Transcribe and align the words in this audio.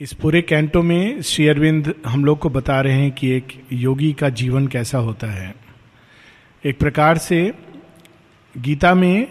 इस 0.00 0.12
पूरे 0.12 0.42
कैंटो 0.42 0.82
में 0.82 1.22
श्री 1.22 1.46
अरविंद 1.48 1.94
हम 2.06 2.24
लोग 2.24 2.38
को 2.38 2.48
बता 2.50 2.80
रहे 2.80 2.92
हैं 2.92 3.10
कि 3.12 3.28
एक 3.28 3.52
योगी 3.72 4.12
का 4.12 4.28
जीवन 4.28 4.66
कैसा 4.66 4.98
होता 4.98 5.26
है। 5.26 5.54
एक 6.64 6.78
प्रकार 6.78 7.18
से 7.18 7.54
गीता 8.54 8.94
में 8.94 9.26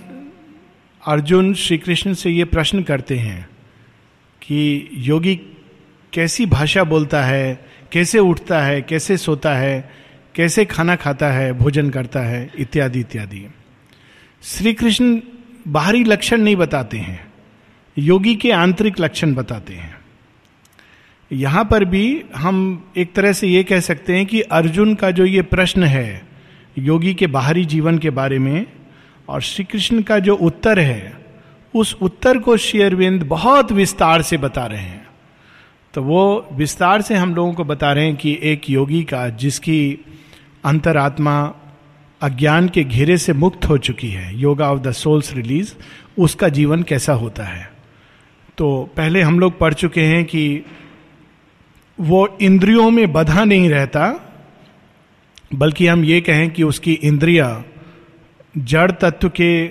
अर्जुन 1.03 1.53
श्री 1.53 1.77
कृष्ण 1.77 2.13
से 2.13 2.29
ये 2.29 2.45
प्रश्न 2.45 2.83
करते 2.83 3.17
हैं 3.17 3.49
कि 4.41 4.89
योगी 4.93 5.35
कैसी 6.13 6.45
भाषा 6.45 6.83
बोलता 6.83 7.23
है, 7.23 7.65
कैसे 7.91 8.19
उठता 8.19 8.61
है, 8.61 8.81
कैसे 8.81 9.17
सोता 9.17 9.53
है, 9.55 9.91
कैसे 10.35 10.65
खाना 10.65 10.95
खाता 10.95 11.31
है, 11.31 11.53
भोजन 11.53 11.89
करता 11.89 12.19
है, 12.19 12.51
इत्यादि 12.57 12.99
इत्यादि। 12.99 13.45
श्री 14.43 14.73
कृष्ण 14.73 15.19
बाहरी 15.67 16.03
लक्षण 16.03 16.37
नहीं 16.37 16.55
बताते 16.55 16.97
हैं, 16.97 17.33
योगी 17.97 18.35
के 18.35 18.51
आंतरिक 18.51 18.99
लक्षण 18.99 19.33
बताते 19.33 19.73
हैं। 19.73 19.94
यहाँ 21.31 21.65
पर 21.65 21.85
भी 21.85 22.23
हम 22.35 22.85
एक 22.97 23.13
तरह 23.13 23.33
से 23.33 23.47
ये 23.47 23.63
कह 23.63 23.79
सकते 23.79 24.15
हैं 24.15 24.25
कि 24.25 24.41
अर्जुन 24.41 24.95
का 24.95 25.11
जो 25.11 25.25
ये 25.25 25.41
प्रश्न 25.41 25.83
है, 25.83 26.27
योगी 26.77 27.13
के 27.13 27.27
बाहरी 27.27 27.65
जीवन 27.65 27.97
के 27.97 28.09
बारे 28.09 28.39
में 28.39 28.65
और 29.29 29.41
श्री 29.41 29.65
कृष्ण 29.65 30.01
का 30.01 30.19
जो 30.19 30.35
उत्तर 30.35 30.79
है, 30.79 31.25
उस 31.75 31.97
उत्तर 32.01 32.37
को 32.37 32.57
शेयरविंद 32.57 33.23
बहुत 33.23 33.71
विस्तार 33.71 34.21
से 34.21 34.37
बता 34.37 34.65
रहे 34.65 34.81
हैं। 34.81 35.07
तो 35.93 36.03
वो 36.03 36.47
विस्तार 36.53 37.01
से 37.01 37.15
हम 37.15 37.35
लोगों 37.35 37.53
को 37.53 37.63
बता 37.63 37.93
रहे 37.93 38.05
हैं 38.05 38.15
कि 38.15 38.39
एक 38.43 38.69
योगी 38.69 39.03
का, 39.03 39.29
जिसकी 39.29 40.05
अंतरात्मा 40.65 41.53
अज्ञान 42.21 42.69
के 42.69 42.83
घेरे 42.83 43.17
से 43.17 43.33
मुक्त 43.33 43.65
हो 43.65 43.77
चुकी 43.77 44.09
है, 44.09 44.39
yoga 44.39 44.71
of 44.71 44.79
the 44.79 44.91
soul's 44.91 45.33
release, 45.33 45.73
उसका 46.19 46.49
जीवन 46.49 46.83
कैसा 46.83 47.13
होता 47.13 47.43
है। 47.43 47.71
तो 48.57 48.89
पहले 48.97 49.21
हम 49.21 49.39
लोग 49.39 49.59
पढ़ 49.59 49.73
चुके 49.73 50.01
हैं 50.01 50.25
कि 50.25 50.65
वो 51.99 52.37
इंद्रियों 52.41 52.91
में 52.91 53.13
बधा 53.13 53.43
नहीं 53.43 53.69
रहता, 53.69 54.31
बल्कि 55.55 55.87
हम 55.87 56.03
ये 56.03 56.21
कहें 56.21 56.49
कि 56.49 56.63
उसकी 56.63 56.93
इंद्रिया 56.93 57.63
जड़ 58.57 58.91
तत्व 58.91 59.29
के 59.29 59.67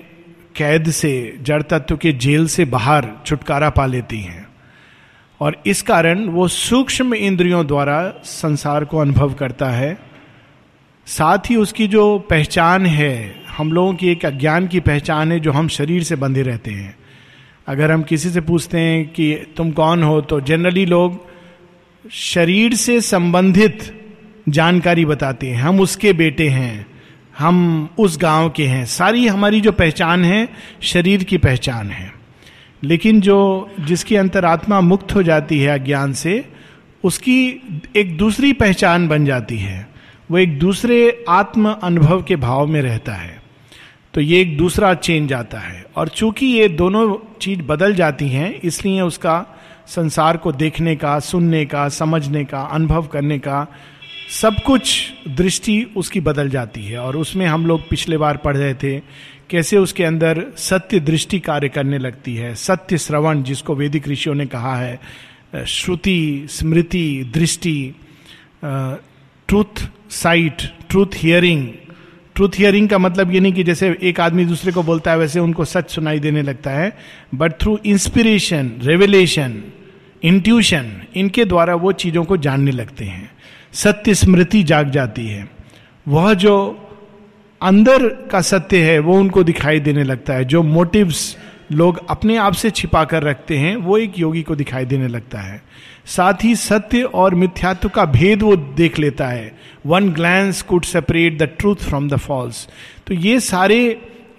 कैद 0.57 0.91
से, 0.91 1.39
जड़ 1.43 1.63
तत्व 1.63 1.97
के 1.97 2.13
जेल 2.13 2.47
से 2.47 2.65
बाहर 2.65 3.09
छुटकारा 3.27 3.71
पा 3.71 3.87
लेती 3.87 4.21
हैं। 4.21 4.49
और 5.41 5.63
इस 5.67 5.83
कारण 5.83 6.25
वो 6.25 6.49
सूक्ष्म 6.49 7.15
इंद्रियों 7.15 7.67
द्वारा 7.67 8.15
संसार 8.25 8.85
को 8.85 8.99
अनुभव 8.99 9.35
करता 9.35 9.71
है। 9.71 9.99
साथ 11.07 11.39
ही 11.39 11.57
उसकी 11.57 11.87
जो 11.87 12.19
पहचान 12.19 12.87
है, 12.87 13.43
हम 13.57 13.73
लोगों 13.73 13.95
की 13.95 14.09
एक 14.09 14.27
अज्ञान 14.27 14.67
की 14.67 14.81
पहचान 14.81 15.33
है 15.33 15.41
जो 15.41 15.53
हम 15.53 15.69
शरीर 15.69 16.03
से 16.03 16.17
बंधे 16.17 16.43
रहते 16.43 16.71
हैं। 16.71 16.97
अगर 17.69 17.91
हम 17.91 18.03
किसी 18.03 18.31
से 18.31 18.41
पूछते 18.41 18.79
हैं 18.81 19.09
कि 19.09 19.35
तुम 19.57 19.71
कौन 19.71 20.03
हो 20.03 20.21
तो 20.21 20.41
जनरली 20.41 20.87
लोग 20.87 21.34
शरीर 22.11 22.75
से 22.75 23.01
संबंधित 23.01 24.03
जानकारी 24.49 25.05
बताते 25.05 25.47
हैं। 25.47 25.57
हम 25.57 25.81
उसके 25.81 26.13
बेटे 26.13 26.49
हैं। 26.49 26.87
हम 27.39 27.89
उस 27.99 28.19
गाँव 28.19 28.51
के 28.51 28.67
हैं। 28.67 28.87
सारी 28.87 29.27
हमारी 29.27 29.61
जो 29.61 29.73
पहचान 29.73 30.25
है, 30.25 30.49
शरीर 30.83 31.25
की 31.25 31.39
पहचान 31.39 31.91
है। 31.91 32.15
लेकिन 32.83 33.21
जो, 33.21 33.71
जिसकी 33.81 34.17
अंतरात्मा 34.17 34.81
मुक्त 34.81 35.15
हो 35.15 35.23
जाती 35.23 35.59
है 35.59 35.79
अज्ञान 35.79 36.13
से, 36.13 36.49
उसकी 37.05 37.63
एक 37.97 38.17
दूसरी 38.17 38.53
पहचान 38.53 39.09
बन 39.09 39.25
जाती 39.25 39.59
है। 39.59 39.89
वो 40.31 40.39
एक 40.39 40.59
दूसरे 40.59 41.25
आत्म 41.29 41.77
अनुभव 41.83 42.23
के 42.23 42.37
भाव 42.37 42.67
में 42.67 42.83
रहता 42.83 43.13
है। 43.13 43.43
तो 44.15 44.21
ये 44.21 44.41
एक 44.41 44.59
दूसरा 44.59 44.95
चेंज 44.95 45.33
आता 45.33 45.59
है। 45.59 45.87
और 45.97 46.09
चूँकि 46.09 46.47
ये 46.47 46.69
दोनों 46.69 47.39
चीज़ 47.41 47.63
बदल 47.63 47.95
जाती 47.95 48.29
हैं, 48.29 48.61
इसलिए 48.61 49.01
उसका 49.01 49.54
संसार 49.87 50.37
को 50.37 50.53
देखने 50.53 50.97
का, 50.97 51.19
सुनने 51.21 51.65
का, 51.67 51.89
समझने 51.89 52.45
का, 52.45 52.61
अनुभव 52.63 53.07
करने 53.07 53.39
का, 53.39 53.67
सब 54.31 54.63
कुछ 54.67 55.13
दृष्टि 55.29 55.83
उसकी 55.97 56.21
बदल 56.21 56.49
जाती 56.49 56.85
है। 56.85 56.99
और 56.99 57.17
उसमें 57.17 57.47
हम 57.47 57.67
लोग 57.67 57.89
पिछले 57.89 58.19
बार 58.19 58.37
पढ़ 58.37 58.57
रहे 58.57 58.75
थे, 58.75 58.99
कैसे 59.51 59.77
उसके 59.77 60.05
अंदर 60.05 60.45
सत्य 60.57 61.01
दृष्टि 61.01 61.41
कार्य 61.41 61.69
करने 61.69 61.99
लगती 61.99 62.35
है। 62.37 62.55
सत्य 62.55 62.99
श्रवण, 62.99 63.43
जिसको 63.43 63.75
वैदिक 63.75 64.09
ऋषियों 64.09 64.35
ने 64.35 64.47
कहा 64.47 64.77
है 64.77 64.99
श्रुति, 65.67 66.47
स्मृति, 66.51 67.31
दृष्टि 67.35 67.95
truth 68.65 69.89
sight, 70.11 70.63
truth 70.91 71.15
hearing 71.17 71.69
truth 72.35 72.49
hearing 72.59 72.89
का 72.89 72.99
मतलब 72.99 73.33
ये 73.33 73.41
नहीं 73.41 73.53
कि 73.53 73.65
जैसे 73.65 73.99
एक 74.03 74.21
आदमी 74.21 74.45
दूसरे 74.45 74.73
को 74.73 74.83
बोलता 74.83 75.11
है, 75.11 75.19
वैसे 75.19 75.41
उनको 75.41 75.65
सच 75.65 75.91
सुनाई 75.91 76.19
देने 76.19 76.43
लगता 76.43 76.71
है। 76.71 76.99
But 77.35 77.53
through 77.53 77.79
inspiration 77.87 78.73
revelation 78.83 79.65
intuition 80.23 81.03
इनके 81.15 81.45
द्वारा 81.45 81.75
वो 81.75 81.93
चीज़ों 81.93 82.25
को 82.25 82.37
जानने 82.37 82.71
लगते 82.71 83.05
हैं। 83.05 83.31
सत्य 83.73 84.15
स्मृति 84.15 84.63
जाग 84.63 84.91
जाती 84.91 85.27
है। 85.27 85.49
वह 86.09 86.35
जो 86.35 86.81
अंदर 87.63 88.09
का 88.09 88.41
सत्य 88.41 88.93
है, 88.93 88.99
वो 88.99 89.19
उनको 89.19 89.45
दिखाई 89.45 89.81
देने 89.81 90.05
लगता 90.05 90.33
है। 90.35 90.45
जो 90.45 90.63
मोटिव्स 90.63 91.37
लोग 91.73 92.11
अपने 92.11 92.37
आप 92.37 92.53
से 92.53 92.71
छिपा 92.71 93.05
कर 93.05 93.23
रखते 93.23 93.57
हैं, 93.57 93.77
वो 93.77 93.99
एक 93.99 94.19
योगी 94.19 94.43
को 94.43 94.57
दिखाई 94.57 94.85
देने 94.85 95.09
लगता 95.09 95.39
है। 95.39 95.63
साथ 96.07 96.45
ही 96.45 96.55
सत्य 96.57 97.03
और 97.03 97.35
मिथ्यात्व 97.35 97.89
का 97.89 98.05
भेद 98.05 98.43
वो 98.43 98.55
देख 98.57 98.99
लेता 98.99 99.27
है। 99.27 99.53
One 99.87 100.09
glance 100.11 100.63
could 100.63 100.85
separate 100.85 101.39
the 101.39 101.49
truth 101.59 101.89
from 101.89 102.09
the 102.09 102.17
false 102.17 102.67
तो 103.07 103.15
ये 103.15 103.39
सारे 103.41 103.79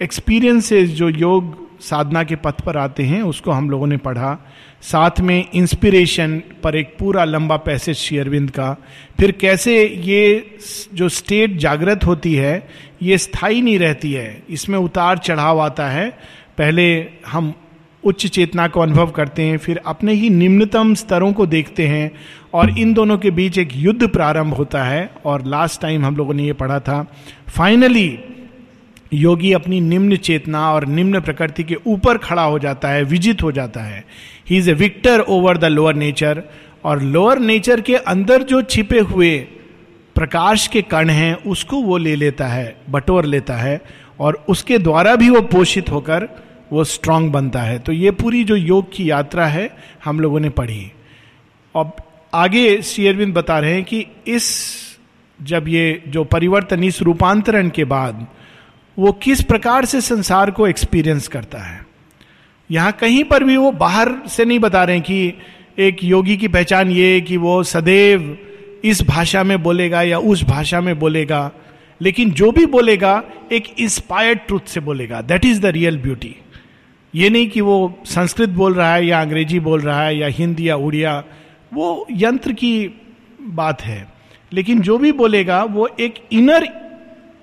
एक्सपीरियंसेस 0.02 0.90
जो 0.90 1.08
योग 1.08 1.64
साधना 1.80 2.22
के 2.24 2.36
पथ 2.36 2.60
पर 2.60 2.76
आते 2.76 3.02
हैं, 3.02 3.20
उसको 3.22 3.50
हम 3.50 3.68
लोगों 3.70 3.86
ने 3.86 3.96
पढ़ा। 3.96 4.36
साथ 4.82 5.20
में 5.20 5.44
इंस्पिरेशन 5.54 6.38
पर 6.62 6.76
एक 6.76 6.94
पूरा 6.98 7.24
लंबा 7.24 7.56
पैसेज 7.56 7.96
शेयरविंद 7.96 8.50
का। 8.50 8.72
फिर 9.18 9.32
कैसे 9.32 9.76
ये 9.84 10.56
जो 10.94 11.08
स्टेट 11.08 11.56
जागृत 11.58 12.04
होती 12.04 12.34
है, 12.34 12.68
ये 13.02 13.18
स्थायी 13.18 13.62
नहीं 13.62 13.78
रहती 13.78 14.12
है। 14.12 14.42
इसमें 14.50 14.78
उतार 14.78 15.18
चढ़ाव 15.18 15.60
आता 15.60 15.88
है। 15.88 16.08
पहले 16.58 16.86
हम 17.26 17.52
उच्च 18.06 18.26
चेतना 18.26 18.66
को 18.68 18.80
अनुभव 18.80 19.10
करते 19.10 19.42
हैं, 19.42 19.58
फिर 19.58 19.80
अपने 19.86 20.12
ही 20.12 20.30
निम्नतम 20.30 20.94
स्तरों 20.94 21.32
को 21.32 21.46
देखते 21.46 21.86
हैं 21.86 22.10
और 22.54 22.78
इन 22.78 22.92
दोनों 22.94 23.18
के 23.18 23.30
बीच 23.30 23.58
एक 23.58 23.68
युद्ध 23.74 24.08
प्रारंभ 24.08 24.54
होता 24.54 24.82
है। 24.84 25.10
और 25.24 25.44
लास्ट 25.46 25.80
टाइम 25.80 26.04
हम 26.04 26.16
लोगों 26.16 26.34
ने 26.34 26.44
ये 26.44 26.52
पढ़ा 26.52 26.78
था 26.80 27.02
फाइनली 27.48 28.18
योगी 29.14 29.52
अपनी 29.52 29.80
निम्न 29.80 30.16
चेतना 30.16 30.70
और 30.72 30.86
निम्न 30.86 31.20
प्रकृति 31.20 31.64
के 31.64 31.76
ऊपर 31.86 32.18
खड़ा 32.18 32.42
हो 32.42 32.58
जाता 32.58 32.88
है, 32.88 33.02
विजित 33.02 33.42
हो 33.42 33.52
जाता 33.52 33.80
है। 33.80 34.04
He 34.50 34.56
is 34.56 34.70
a 34.70 34.74
victor 34.74 35.20
over 35.20 35.58
the 35.58 35.64
lower 35.64 35.94
nature 35.94 36.42
और 36.84 37.02
लोअर 37.02 37.38
नेचर 37.38 37.80
के 37.80 37.94
अंदर 37.94 38.42
जो 38.42 38.62
छिपे 38.62 39.00
हुए 39.00 39.36
प्रकाश 40.16 40.66
के 40.66 40.82
कण 40.82 41.10
हैं, 41.10 41.34
उसको 41.36 41.76
वो 41.76 41.96
ले 41.96 42.14
लेता 42.16 42.46
है, 42.46 42.76
बटोर 42.90 43.24
लेता 43.24 43.54
है 43.54 43.80
और 44.20 44.44
उसके 44.48 44.78
द्वारा 44.78 45.14
भी 45.16 45.30
वो 45.30 45.40
पोषित 45.40 45.90
होकर 45.90 46.28
वो 46.72 46.84
स्ट्रांग 46.84 47.30
बनता 47.30 47.62
है। 47.62 47.78
तो 47.78 47.92
ये 47.92 48.10
पूरी 48.10 48.44
जो 48.44 48.56
योग 48.56 48.92
की 48.92 49.10
यात्रा 49.10 49.46
है, 49.46 49.70
हम 50.04 50.20
लोगों 50.20 50.40
ने 50.40 50.50
पढ़ी। 50.50 50.90
अब 51.74 51.96
आगे 52.32 52.82
श्री 52.82 53.06
अरविंद 53.06 53.34
बता 53.34 53.58
रहे 53.58 53.74
हैं 53.74 53.84
कि 53.84 54.06
इस 54.26 54.76
जब 55.38 55.68
ये 55.68 56.02
जो 56.08 56.24
परिवर्तन 56.24 56.84
इस 56.84 57.02
रूपांतरण 57.02 57.68
के 57.68 57.84
बाद 57.84 58.26
वो 58.98 59.12
किस 59.12 59.42
प्रकार 59.42 59.84
से 59.84 60.00
संसार 60.00 60.50
को 60.50 60.66
एक्सपीरियंस 60.66 61.28
करता 61.28 61.58
है। 61.58 61.84
यहाँ 62.70 62.92
कहीं 62.92 63.24
पर 63.24 63.44
भी 63.44 63.56
वो 63.56 63.70
बाहर 63.72 64.12
से 64.28 64.44
नहीं 64.44 64.58
बता 64.58 64.84
रहे 64.84 64.96
हैं 64.96 65.04
कि 65.04 65.34
एक 65.78 66.04
योगी 66.04 66.36
की 66.36 66.48
पहचान 66.48 66.90
ये 66.90 67.20
कि 67.20 67.36
वो 67.36 67.62
सदैव 67.62 68.36
इस 68.84 69.02
भाषा 69.02 69.42
में 69.44 69.62
बोलेगा 69.62 70.02
या 70.02 70.18
उस 70.18 70.44
भाषा 70.44 70.80
में 70.80 70.98
बोलेगा, 70.98 71.50
लेकिन 72.00 72.30
जो 72.30 72.50
भी 72.52 72.66
बोलेगा, 72.66 73.22
एक 73.52 73.68
इंस्पायर्ड 73.78 74.38
ट्रूथ 74.38 74.68
से 74.68 74.80
बोलेगा। 74.80 75.20
That 75.20 75.44
is 75.44 75.60
the 75.60 75.66
real 75.66 75.98
beauty 75.98 76.34
ये 77.16 77.28
नहीं 77.30 77.48
कि 77.50 77.60
वो 77.60 77.76
संस्कृत 78.06 78.48
बोल 78.50 78.74
रहा 78.74 78.94
है 78.94 79.06
या 79.06 79.20
अंग्रेज़ी 79.20 79.60
बोल 79.60 79.80
रहा 79.80 80.02
है 80.02 80.16
या 80.18 80.26
हिंदी 80.28 80.68
या 80.68 80.76
उड़िया, 80.76 81.22
वो 81.74 82.06
यंत्र 82.12 82.52
की 82.52 82.90
बात 83.40 83.82
है। 83.82 84.06
लेकिन 84.52 84.80
जो 84.80 84.98
भी 84.98 85.12
बोलेगा, 85.12 85.62
वो 85.64 85.88
एक 86.00 86.14
इनर 86.32 86.68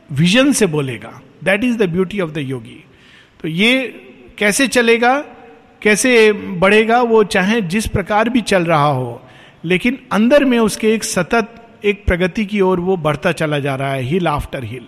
विजन 0.10 0.52
से 0.52 0.66
बोलेगा। 0.68 1.20
That 1.44 1.64
is 1.64 1.78
the 1.78 1.90
beauty 1.90 2.20
of 2.20 2.32
the 2.32 2.38
yogi 2.40 2.84
तो 3.40 3.48
ये 3.48 3.84
कैसे 4.38 4.68
चलेगा, 4.68 5.18
कैसे 5.82 6.32
बढ़ेगा, 6.34 7.02
वो 7.02 7.24
चाहे 7.26 7.62
जिस 7.64 7.88
प्रकार 7.88 8.30
भी 8.30 8.42
चल 8.42 8.66
रहा 8.66 8.86
हो, 8.86 9.22
लेकिन 9.66 9.98
अंदर 10.12 10.46
में 10.46 10.58
उसके 10.60 10.94
एक 10.94 11.04
सतत, 11.04 11.56
एक 11.86 12.06
प्रगति 12.06 12.46
की 12.46 12.62
ओर 12.62 12.80
वो 12.80 12.98
बढ़ता 12.98 13.32
चला 13.32 13.60
जा 13.60 13.76
रहा 13.76 13.94
है 13.94 14.02
हिल 14.04 14.28
आफ्टर 14.28 14.64
हिल 14.64 14.88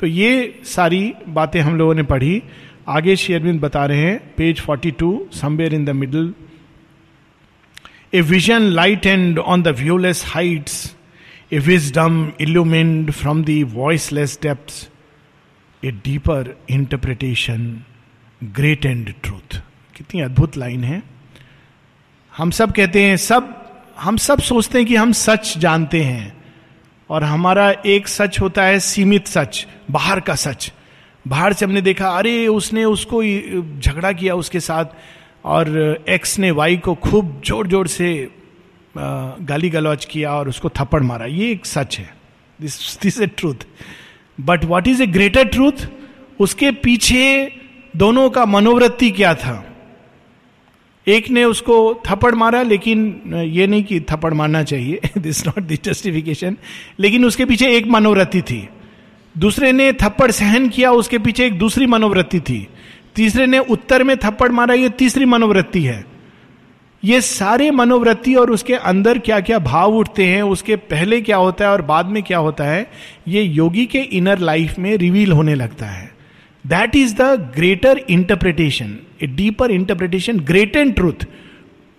तो 0.00 0.06
ये 0.06 0.60
सारी 0.64 1.12
बातें 1.28 1.60
हम 1.60 1.76
लोगों 1.76 1.94
ने 1.94 2.02
पढ़ी। 2.02 2.42
आगे 2.88 3.16
शेयरविंद 3.16 3.60
बता 3.60 3.86
रहे 3.86 4.00
हैं 4.00 4.34
page 4.34 4.62
42 4.70 5.32
somewhere 5.32 5.74
in 5.74 5.84
the 5.84 5.90
middle 5.90 6.34
a 8.14 8.20
vision 8.20 8.60
light 8.60 9.06
and 9.06 9.38
on 9.38 9.62
the 9.62 9.68
viewless 9.68 10.24
heights 10.26 10.96
a 11.52 11.58
wisdom 11.58 12.32
illumined 12.40 13.10
from 13.10 13.44
the 13.44 13.70
voiceless 13.74 14.38
depths 14.42 14.90
a 15.84 15.90
deeper 15.90 16.58
interpretation 16.70 17.80
great 18.44 18.86
and 18.86 19.14
truth 19.22 19.62
कितनी 19.96 20.20
अद्भुत 20.20 20.56
लाइन 20.56 20.84
है। 20.84 21.02
हम 22.36 22.50
सब 22.50 22.72
कहते 22.72 23.02
हैं, 23.02 23.16
सब, 23.16 23.72
हम 23.98 24.16
सब 24.16 24.40
सोचते 24.40 24.78
हैं 24.78 24.86
कि 24.86 24.96
हम 24.96 25.12
सच 25.12 25.58
जानते 25.58 26.02
हैं। 26.04 26.44
और 27.10 27.24
हमारा 27.24 27.74
एक 27.86 28.08
सच 28.08 28.40
होता 28.40 28.62
है, 28.62 28.80
सीमित 28.80 29.26
सच, 29.26 29.66
बाहर 29.90 30.20
का 30.20 30.34
सच। 30.34 30.72
बाहर 31.26 31.52
से 31.52 31.64
हमने 31.64 31.80
देखा, 31.80 32.08
अरे, 32.08 32.46
उसने 32.48 32.84
उसको 32.84 33.22
झगड़ा 33.80 34.12
किया 34.12 34.34
उसके 34.34 34.60
साथ 34.60 34.84
और 35.44 36.04
एक्स 36.08 36.38
ने 36.38 36.50
वाई 36.52 36.76
को 36.76 36.94
खूब 36.96 37.40
ज़ोर 37.46 37.66
ज़ोर 37.68 37.86
से 37.88 38.28
गाली 38.94 39.70
गलौज 39.70 40.04
किया 40.04 40.32
और 40.32 40.48
उसको 40.48 40.68
थप्पड़ 40.70 41.02
मारा। 41.02 41.26
ये 41.26 41.50
एक 41.52 41.66
सच 41.66 41.98
है। 41.98 42.08
This 42.58 42.98
this 43.02 43.20
a 43.20 43.26
truth 43.28 43.66
but 44.38 44.64
what 44.64 44.88
is 44.88 45.02
a 45.02 45.06
greater 45.08 45.44
truth 45.46 45.86
उसके 46.40 46.70
पीछे 46.78 47.22
दोनों 47.96 48.28
का 48.30 48.44
मनोवृत्ति 48.46 49.10
क्या 49.10 49.34
था? 49.34 49.62
एक 51.06 51.28
ने 51.30 51.44
उसको 51.44 51.76
थप्पड़ 52.06 52.34
मारा, 52.34 52.62
लेकिन 52.62 53.34
ये 53.46 53.66
नहीं 53.66 53.82
कि 53.84 54.00
थप्पड़ 54.02 54.32
मारना 54.34 54.62
चाहिए। 54.62 55.00
दिस 55.18 55.46
नॉट 55.46 55.60
दिस 55.60 55.82
जस्टिफिकेशन 55.84 56.56
लेकिन 57.00 57.24
उसके 57.24 57.44
पीछे 57.44 57.70
एक 57.76 57.86
मनोवृत्ति 57.86 58.42
थी। 58.42 58.68
दूसरे 59.38 59.72
ने 59.72 59.92
थप्पड़ 59.92 60.30
सहन 60.30 60.68
किया, 60.68 60.92
उसके 60.92 61.18
पीछे 61.18 61.46
एक 61.46 61.58
दूसरी 61.58 61.86
मनोवृत्ति 61.86 62.40
थी। 62.40 62.68
तीसरे 63.14 63.46
ने 63.46 63.58
उत्तर 63.58 64.04
में 64.04 64.16
थप्पड़ 64.16 64.52
मारा, 64.52 64.74
ये 64.74 64.88
तीसरी 64.88 65.24
मनोवृत्ति 65.24 65.82
है। 65.82 66.04
ये 67.04 67.20
सारे 67.20 67.70
मनोवृत्ति 67.70 68.34
और 68.34 68.50
उसके 68.50 68.74
अंदर 68.74 69.18
क्या 69.18 69.40
क्या 69.40 69.58
भाव 69.58 69.94
उठते 69.94 70.24
हैं, 70.24 70.42
उसके 70.42 70.76
पहले 70.76 71.20
क्या 71.20 71.36
होता 71.36 71.64
है 71.64 71.70
और 71.70 71.82
बाद 71.82 72.06
में 72.06 72.22
क्या 72.22 72.38
होता 72.38 72.64
है, 72.64 72.90
ये 73.28 73.42
योगी 73.42 73.86
के 73.86 73.98
इनर 73.98 74.38
लाइफ 74.38 74.78
में 74.78 74.96
रिवील 74.96 75.32
होने 75.32 75.54
लगता 75.54 75.86
है। 75.86 76.10
That 76.66 76.96
is 76.96 77.14
the 77.14 77.52
greater 77.56 78.00
interpretation 78.10 78.96
a 79.22 79.26
deeper 79.26 79.70
interpretation 79.70 80.40
great 80.40 80.76
and 80.76 80.94
truth 80.94 81.26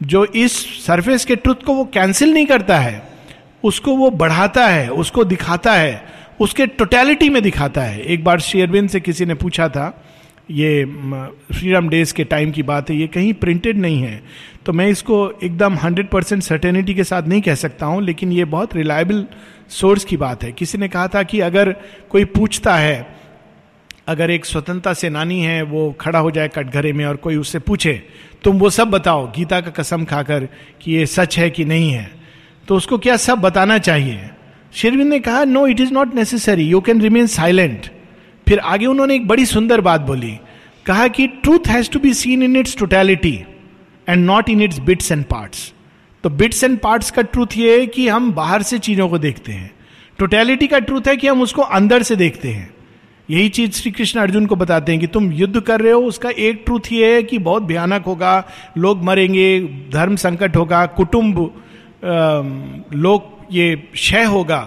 जो 0.04 0.26
इस 0.26 0.86
सरफेस 0.86 1.26
के 1.26 1.36
ट्रुथ 1.36 1.64
को 1.66 1.74
वो 1.74 1.86
कैंसिल 1.86 2.34
नहीं 2.34 2.46
करता 2.46 2.78
है। 2.78 3.08
उसको 3.64 3.96
वो 3.96 4.10
बढ़ाता 4.10 4.68
है, 4.68 4.90
उसको 4.90 5.24
दिखाता 5.24 5.74
है। 5.74 6.17
उसके 6.40 6.66
टोटैलिटी 6.68 7.30
में 7.30 7.42
दिखाता 7.44 7.82
है। 7.82 8.02
एक 8.02 8.24
बार 8.24 8.40
शेयरबिन 8.40 8.88
से 8.88 9.00
किसी 9.00 9.26
ने 9.26 9.34
पूछा 9.34 9.68
था, 9.70 10.04
ये 10.52 10.86
श्रीराम 11.54 11.90
डेज़ 11.90 12.14
के 12.14 12.24
टाइम 12.24 12.52
की 12.52 12.64
बात 12.64 12.90
है, 12.90 12.96
ये 12.96 13.08
कहीं 13.08 13.34
प्रिंटेड 13.34 13.78
नहीं 13.78 14.02
है। 14.02 14.22
तो 14.66 14.74
मैं 14.74 14.88
इसको 14.88 15.18
एकदम 15.44 15.76
हंड्रेड 15.76 16.10
परसेंट 16.10 16.44
सर्टेनिटी 16.44 16.94
के 16.94 17.04
साथ 17.04 17.24
नहीं 17.24 17.42
कह 17.42 17.56
सकता 17.56 17.86
हूँ, 17.86 18.02
लेकिन 18.04 18.32
ये 18.32 18.46
बहुत 18.46 18.76
रिलायबल 18.76 19.26
सोर्स 19.70 20.06
की 20.06 20.18
बात 20.18 20.44
है। 20.44 20.52
किसी 20.52 20.78
ने 20.78 20.88
कहा 20.88 21.08
था 21.08 21.24
कि 21.24 21.40
अगर 21.40 21.72
कोई 22.10 22.26
पूछता 22.26 22.76
है, 22.76 23.18
अगर 24.08 24.32
एक 24.32 24.46
स्वतंत्रता 24.46 24.94
सेनानी 24.94 25.42
है, 25.42 25.62
वो 25.62 25.92
खड़ा 26.02 26.20
हो 26.20 26.32
जाए 26.32 26.48
कटघरे 26.48 26.94
में 26.94 27.06
और 27.06 27.16
कोई 27.16 27.36
उससे 27.36 27.60
पूछे, 27.60 27.94
तुम 28.44 28.60
वो 28.60 28.70
सब 28.70 28.90
बताओ, 28.90 29.28
गीता 29.28 29.62
का 29.62 29.72
कसम 29.72 30.06
खाकर 30.06 30.48
कि 30.82 30.92
ये 30.92 31.06
सच 31.06 31.38
है 31.40 31.50
कि 31.50 31.66
नहीं 31.66 31.92
है। 31.92 32.10
तो 32.68 32.76
उसको 32.76 32.98
क्या 32.98 33.18
सब 33.18 33.38
बताना 33.38 33.78
चाहिए? 33.78 34.30
शेरविंद 34.74 35.10
ने 35.10 35.20
कहा 35.20 35.44
no 35.44 35.66
it 35.68 35.80
is 35.80 35.94
not 35.94 36.16
necessary 36.16 36.64
you 36.64 36.82
can 36.82 37.02
remain 37.02 37.28
silent 37.28 37.88
फिर 38.48 38.60
आगे 38.60 38.86
उन्होंने 38.86 39.16
एक 39.16 39.28
बड़ी 39.28 39.46
सुंदर 39.46 39.82
बात 39.82 40.02
बोली, 40.02 40.38
कहा 40.86 41.08
कि 41.08 41.28
truth 41.28 41.68
has 41.68 41.90
to 41.92 42.00
be 42.00 42.14
seen 42.14 42.44
in 42.44 42.56
its 42.56 42.78
totality 42.78 43.34
and 44.08 44.26
not 44.26 44.50
in 44.50 44.62
its 44.62 44.80
bits 44.80 45.12
and 45.12 45.26
parts 45.26 45.74
तो 46.24 46.30
बिट्स 46.32 46.64
एंड 46.64 46.78
पार्ट्स 46.80 47.12
का 47.12 47.22
ट्रूथ 47.22 47.58
ये 47.58 47.80
है 47.80 47.86
कि 47.88 48.08
हम 48.08 48.32
बाहर 48.34 48.62
से 48.62 48.80
चीज़ों 48.80 49.08
को 49.10 49.18
देखते 49.18 49.52
हैं। 49.52 49.72
टोटैलिटी 50.20 50.68
का 50.68 50.80
ट्रूथ 50.80 51.08
है 51.08 51.16
कि 51.18 51.28
हम 51.28 51.42
उसको 51.42 51.62
अंदर 51.62 52.04
से 52.04 52.16
देखते 52.16 52.50
हैं। 52.50 52.74
यही 53.30 53.50
चीज़ 53.50 53.72
श्री 53.72 53.92
कृष्ण 53.92 54.20
अर्जुन 54.20 54.46
को 54.46 54.56
बताते 54.56 54.92
हैं 54.92 55.02
कि 55.02 55.08
तुम 55.08 55.32
युद्ध 55.32 55.60
कर 55.60 55.82
रहे 55.82 55.92
हो, 55.92 56.02
उसका 56.02 56.30
एक 56.30 56.62
ट्रूथ 56.66 56.92
ये 56.92 57.14
है 57.14 57.24
कि 57.24 57.38
बहुत 57.40 57.64
भयानक 57.64 58.06
होगा, 58.06 58.44
लोग 58.78 59.04
मरेंगे, 59.04 59.60
धर्म 59.94 60.16
संकट 60.16 60.56
होगा, 60.58 60.86
कुटुंब 60.86 61.38
लोग 62.96 63.37
ये 63.52 63.76
क्षय 63.94 64.24
होगा, 64.24 64.60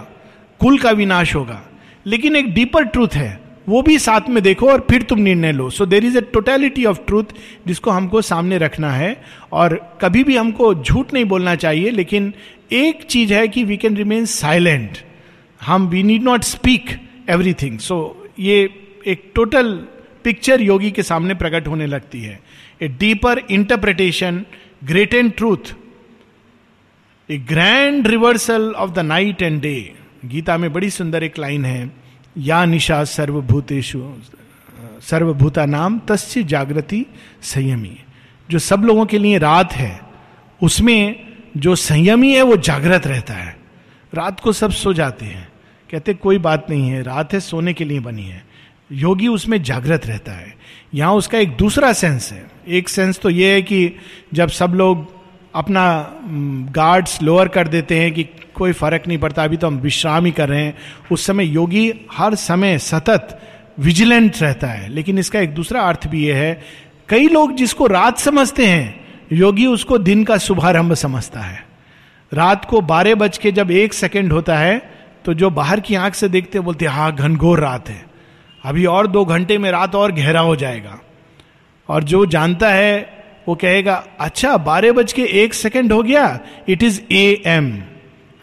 कुल 0.61 0.77
का 0.77 0.91
विनाश 0.91 1.35
होगा। 1.35 1.61
लेकिन 2.05 2.35
एक 2.35 2.53
डीपर 2.53 2.83
ट्रूथ 2.85 3.15
है, 3.15 3.39
वो 3.69 3.81
भी 3.81 3.97
साथ 3.99 4.29
में 4.29 4.41
देखो 4.43 4.69
और 4.69 4.85
फिर 4.89 5.01
तुम 5.01 5.19
निर्णय 5.19 5.51
लो। 5.51 5.69
So 5.69 5.85
there 5.85 6.05
is 6.05 6.17
a 6.17 6.21
totality 6.33 6.85
of 6.85 6.99
truth 7.07 7.33
जिसको 7.67 7.91
हमको 7.91 8.21
सामने 8.21 8.57
रखना 8.57 8.91
है 8.91 9.15
और 9.51 9.75
कभी 10.01 10.23
भी 10.23 10.37
हमको 10.37 10.73
झूठ 10.75 11.13
नहीं 11.13 11.25
बोलना 11.25 11.55
चाहिए, 11.55 11.89
लेकिन 11.89 12.33
एक 12.71 13.03
चीज़ 13.03 13.33
है 13.33 13.47
कि 13.47 13.63
वी 13.63 13.77
कैन 13.77 13.97
रिमेन 13.97 14.25
साइलेंट 14.25 14.97
हम 15.61 15.87
we 15.87 16.03
need 16.03 16.23
not 16.23 16.43
speak 16.43 16.89
everything 17.29 17.77
so 17.79 18.29
ये 18.39 18.57
एक 19.07 19.31
टोटल 19.35 19.73
पिक्चर 20.23 20.61
योगी 20.61 20.91
के 20.91 21.03
सामने 21.03 21.33
प्रकट 21.33 21.67
होने 21.67 21.85
लगती 21.87 22.21
है। 22.21 22.39
A 22.81 22.87
deeper 22.89 23.41
interpretation 23.51 24.43
great 24.83 25.13
and 25.13 25.31
truth 25.37 25.73
a 27.31 27.37
grand 27.37 28.07
reversal 28.07 28.71
of 28.71 28.91
the 28.91 28.99
night 28.99 29.41
and 29.41 29.61
day 29.61 29.93
Gita 30.25 30.57
में 30.57 30.73
बड़ी 30.73 30.89
सुंदर 30.89 31.23
एक 31.23 31.39
लाइन 31.39 31.65
है, 31.65 31.91
या 32.37 32.65
निशा 32.65 33.03
सर्वभूतेशु 33.03 34.13
सर्वभूता 35.01 35.65
नाम 35.65 35.99
तस्य 35.99 36.43
जागृति 36.43 37.05
संयमी। 37.41 37.97
जो 38.49 38.59
सब 38.59 38.79
लोगों 38.79 39.05
के 39.05 39.17
लिए 39.17 39.37
रात 39.37 39.73
है, 39.73 40.01
उसमें 40.63 41.27
जो 41.57 41.75
संयमी 41.75 42.33
है, 42.33 42.41
वो 42.41 42.57
जागृत 42.57 43.07
रहता 43.07 43.33
है। 43.33 43.57
रात 44.13 44.39
को 44.39 44.53
सब 44.53 44.71
सो 44.71 44.93
जाते 44.93 45.25
हैं। 45.25 45.51
कहते, 45.91 46.13
कोई 46.13 46.37
बात 46.37 46.67
नहीं 46.69 46.89
है, 46.89 47.03
रात 47.03 47.33
है, 47.33 47.39
सोने 47.39 47.73
के 47.73 47.83
लिए 47.83 47.99
बनी 47.99 48.23
है। 48.23 48.45
योगी 48.91 49.27
उसमें 49.27 49.63
जागृत 49.63 50.05
रहता 50.05 50.31
है। 50.31 50.55
यहाँ 50.93 51.13
उसका 51.13 51.37
एक 51.37 51.57
दूसरा 51.57 51.93
सेंस 51.93 52.31
है। 52.31 52.51
एक 52.67 52.89
सेंस 52.89 53.19
तो 53.19 53.29
यह 53.29 53.53
है 53.53 53.61
कि 53.61 53.95
जब 54.33 54.49
सब 54.49 54.73
लोग 54.73 55.20
अपना 55.53 55.85
गार्ड्स 56.71 57.21
लोअर 57.21 57.47
कर 57.47 57.67
देते 57.67 57.99
हैं 57.99 58.11
कि 58.13 58.23
कोई 58.55 58.71
फ़र्क 58.71 59.07
नहीं 59.07 59.17
पड़ता, 59.17 59.43
अभी 59.43 59.57
तो 59.57 59.67
हम 59.67 59.77
विश्राम 59.77 60.25
ही 60.25 60.31
कर 60.31 60.49
रहे 60.49 60.63
हैं। 60.63 60.77
उस 61.11 61.25
समय 61.25 61.45
योगी 61.45 61.93
हर 62.11 62.35
समय 62.35 62.77
सतत 62.77 63.39
विजिलेंट 63.79 64.41
रहता 64.41 64.67
है। 64.67 64.89
लेकिन 64.89 65.17
इसका 65.17 65.39
एक 65.39 65.53
दूसरा 65.53 65.81
अर्थ 65.81 66.07
भी 66.07 66.25
यह 66.27 66.35
है, 66.35 66.61
कई 67.09 67.27
लोग 67.27 67.55
जिसको 67.55 67.87
रात 67.87 68.19
समझते 68.19 68.65
हैं, 68.65 68.99
योगी 69.33 69.65
उसको 69.65 69.97
दिन 69.97 70.23
का 70.23 70.37
शुभारंभ 70.37 70.93
समझता 70.93 71.39
है। 71.39 71.63
रात 72.31 72.65
को 72.65 72.81
बारह 72.81 73.15
बज 73.15 73.37
के 73.37 73.51
जब 73.51 73.71
एक 73.71 73.93
सेकेंड 73.93 74.33
होता 74.33 74.57
है 74.57 74.79
तो 75.25 75.33
जो 75.33 75.49
बाहर 75.49 75.79
की 75.79 75.95
आँख 75.95 76.13
से 76.13 76.27
देखते 76.29 76.59
बोलते 76.59 76.85
हाँ 76.85 77.15
घनघोर 77.15 77.59
रात 77.59 77.89
है। 77.89 78.05
अभी 78.63 78.85
और 78.85 79.07
दो 79.07 79.23
घंटे 79.25 79.57
में 79.57 79.69
रात 79.71 79.95
और 79.95 80.11
गहरा 80.11 80.39
हो 80.39 80.55
जाएगा। 80.55 80.99
और 81.89 82.03
जो 82.03 82.25
जानता 82.25 82.69
है 82.69 83.20
वो 83.47 83.55
कहेगा 83.55 83.93
अच्छा 84.19 84.55
बारह 84.57 84.91
बज 84.91 85.13
के 85.13 85.23
एक 85.43 85.53
सेकेंड 85.53 85.93
हो 85.93 86.01
गया 86.03 86.39
इट 86.69 86.83
इज़ 86.83 87.01
ए 87.11 87.41
एम 87.47 87.71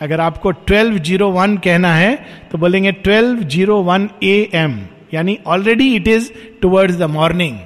अगर 0.00 0.20
आपको 0.20 0.50
ट्वेल्व 0.50 0.98
ज़ीरो 0.98 1.30
वन 1.30 1.56
कहना 1.56 1.94
है 1.94 2.14
तो 2.52 2.58
बोलेंगे 2.58 2.92
twelve 2.92 3.42
zero 3.44 3.76
one 3.82 4.08
A 4.22 4.36
M 4.54 4.78
यानी 5.14 5.38
already 5.46 5.94
it 5.96 6.08
is 6.08 6.30
towards 6.62 6.96
the 6.96 7.02
morning 7.10 7.58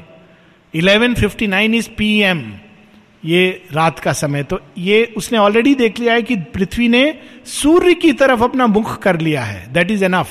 eleven 0.74 1.14
fifty 1.14 1.46
nine 1.46 1.74
is 1.74 1.88
P 1.98 2.18
M 2.20 2.52
ये 3.24 3.62
रात 3.72 3.98
का 3.98 4.12
समय। 4.12 4.42
तो 4.42 4.60
ये 4.78 5.04
उसने 5.16 5.38
ऑलरेडी 5.38 5.74
देख 5.74 5.98
लिया 6.00 6.14
है 6.14 6.22
कि 6.22 6.36
पृथ्वी 6.54 6.88
ने 6.88 7.02
सूर्य 7.46 7.94
की 7.94 8.12
तरफ़ 8.12 8.42
अपना 8.42 8.66
मुख 8.66 8.98
कर 8.98 9.20
लिया 9.20 9.42
है। 9.42 9.72
दैट 9.72 9.90
इज़ 9.90 10.04
एनफ 10.04 10.28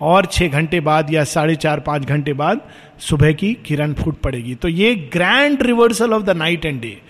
और 0.00 0.26
छह 0.26 0.48
घंटे 0.48 0.80
बाद 0.80 1.12
या 1.12 1.24
साढ़े 1.24 1.56
चार, 1.56 1.80
पाँच 1.80 2.02
घंटे 2.02 2.32
बाद 2.32 2.60
सुबह 2.98 3.32
की 3.32 3.54
किरण 3.54 3.94
फूट 3.94 4.20
पड़ेगी। 4.20 4.54
तो 4.54 4.68
ये 4.68 4.94
grand 4.94 5.62
reversal 5.62 6.12
of 6.12 6.22
the 6.22 6.30
night 6.30 6.64
and 6.64 6.80
day 6.80 7.02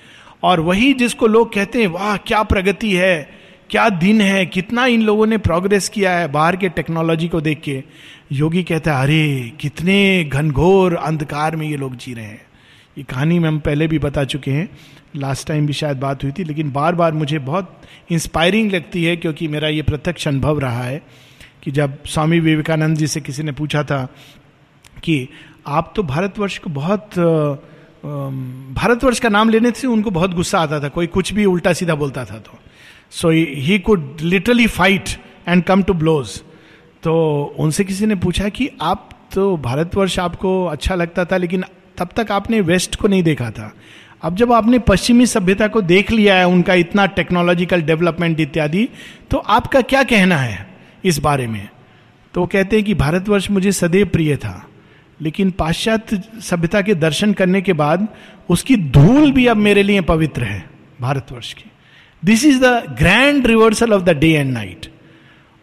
और 0.42 0.60
वही 0.60 0.92
जिसको 0.92 1.26
लोग 1.26 1.52
कहते 1.52 1.80
हैं, 1.80 1.86
वाह, 1.86 2.16
क्या 2.16 2.42
प्रगति 2.42 2.92
है, 2.92 3.30
क्या 3.70 3.88
दिन 3.88 4.20
है, 4.20 4.46
कितना 4.46 4.86
इन 4.86 5.02
लोगों 5.02 5.26
ने 5.26 5.38
प्रोग्रेस 5.38 5.88
किया 5.88 6.18
है 6.18 6.28
बाहर 6.28 6.56
के 6.56 6.68
टेक्नोलॉजी 6.68 7.28
को 7.28 7.40
देख 7.40 7.60
के। 7.60 7.82
योगी 8.32 8.62
कहता 8.62 8.96
है, 8.96 9.02
अरे, 9.02 9.52
कितने 9.60 10.24
घनघोर 10.24 10.94
अंधकार 10.94 11.56
में 11.56 11.68
ये 11.68 11.76
लोग 11.76 11.96
जी 11.96 12.14
रहे 12.14 12.24
हैं। 12.24 12.42
ये 12.98 13.04
कहानी 13.04 13.38
में 13.38 13.48
हम 13.48 13.58
पहले 13.58 13.86
भी 13.86 13.98
बता 13.98 14.24
चुके 14.24 14.50
हैं। 14.50 14.68
लास्ट 15.16 15.48
टाइम 15.48 15.66
भी 15.66 15.72
शायद 15.72 15.96
बात 15.96 16.24
हुई 16.24 16.32
थी, 16.32 16.44
लेकिन 16.44 16.72
बार 16.72 16.94
बार 16.94 17.12
मुझे 17.12 17.38
बहुत 17.38 17.82
इंस्पायरिंग 18.10 18.72
लगती 18.72 19.04
है 19.04 19.16
क्योंकि 19.16 19.48
मेरा 19.48 19.68
ये 19.68 19.82
प्रत्यक्ष 19.82 20.28
अनुभव 20.28 20.58
रहा 20.58 20.82
है। 20.82 21.02
कि 21.68 21.72
जब 21.72 21.96
स्वामी 22.06 22.38
विवेकानंद 22.40 22.96
जी 22.96 23.06
से 23.06 23.20
किसी 23.20 23.42
ने 23.42 23.52
पूछा 23.52 23.82
था 23.84 24.04
कि 25.04 25.16
आप 25.68 25.92
तो 25.96 26.02
भारतवर्ष 26.02 26.56
को 26.58 26.70
बहुत 26.70 27.18
भारतवर्ष 28.74 29.18
का 29.20 29.28
नाम 29.28 29.48
लेने 29.48 29.70
से 29.70 29.86
उनको 29.86 30.10
बहुत 30.10 30.34
गुस्सा 30.34 30.60
आता 30.60 30.78
था, 30.80 30.88
कोई 30.88 31.06
कुछ 31.06 31.32
भी 31.32 31.44
उल्टा 31.44 31.72
सीधा 31.72 31.94
बोलता 31.94 32.24
था 32.24 32.38
तो। 32.38 32.58
So 33.12 33.30
he 33.30 33.78
could 33.78 34.20
literally 34.22 34.66
fight 34.68 35.08
and 35.48 35.62
come 35.64 35.82
to 35.82 35.94
blows 35.94 36.36
तो 37.02 37.12
उनसे 37.58 37.84
किसी 37.84 38.06
ने 38.06 38.14
पूछा 38.16 38.48
कि 38.48 38.68
आप 38.82 39.08
तो 39.34 39.56
भारतवर्ष 39.58 40.18
आपको 40.18 40.64
अच्छा 40.66 40.94
लगता 40.94 41.24
था, 41.24 41.36
लेकिन 41.36 41.64
तब 41.98 42.08
तक 42.16 42.32
आपने 42.32 42.60
वेस्ट 42.62 42.96
को 42.96 43.08
नहीं 43.08 43.22
देखा 43.22 43.50
था। 43.50 43.72
अब 44.22 44.36
जब 44.36 44.52
आपने 44.52 44.78
पश्चिमी 44.78 45.26
सभ्यता 45.26 45.68
को 45.68 45.82
देख 45.84 46.10
लिया 46.10 46.36
है, 46.36 46.46
उनका 46.46 46.74
इतना 46.76 47.06
टेक्नोलॉजिकल 47.12 47.82
डेवलपमेंट 47.82 48.40
इत्यादि 48.40 48.88
तो 49.30 49.38
आपका 49.38 49.80
क्या 49.82 50.02
कहना 50.04 50.36
है? 50.38 50.66
इस 51.04 51.18
बारे 51.18 51.46
में। 51.46 51.68
तो 52.34 52.46
कहते 52.46 52.76
हैं 52.76 52.84
कि 52.84 52.94
भारतवर्ष 52.94 53.50
मुझे 53.50 53.72
सदैव 53.72 54.06
प्रिय 54.06 54.36
था, 54.36 54.68
लेकिन 55.20 55.50
पाश्चात्य 55.50 56.22
सभ्यता 56.40 56.80
के 56.82 56.94
दर्शन 56.94 57.32
करने 57.32 57.60
के 57.62 57.72
बाद 57.72 58.06
उसकी 58.48 58.76
धूल 58.76 59.32
भी 59.32 59.46
अब 59.46 59.56
मेरे 59.56 59.82
लिए 59.82 60.00
पवित्र 60.00 60.44
है 60.44 60.64
भारतवर्ष 61.00 61.52
की। 61.52 61.70
This 62.22 62.44
is 62.44 62.60
the 62.60 62.96
grand 62.98 63.46
reversal 63.46 63.92
of 63.92 64.02
the 64.02 64.10
day 64.10 64.32
and 64.32 64.52
night 64.52 64.86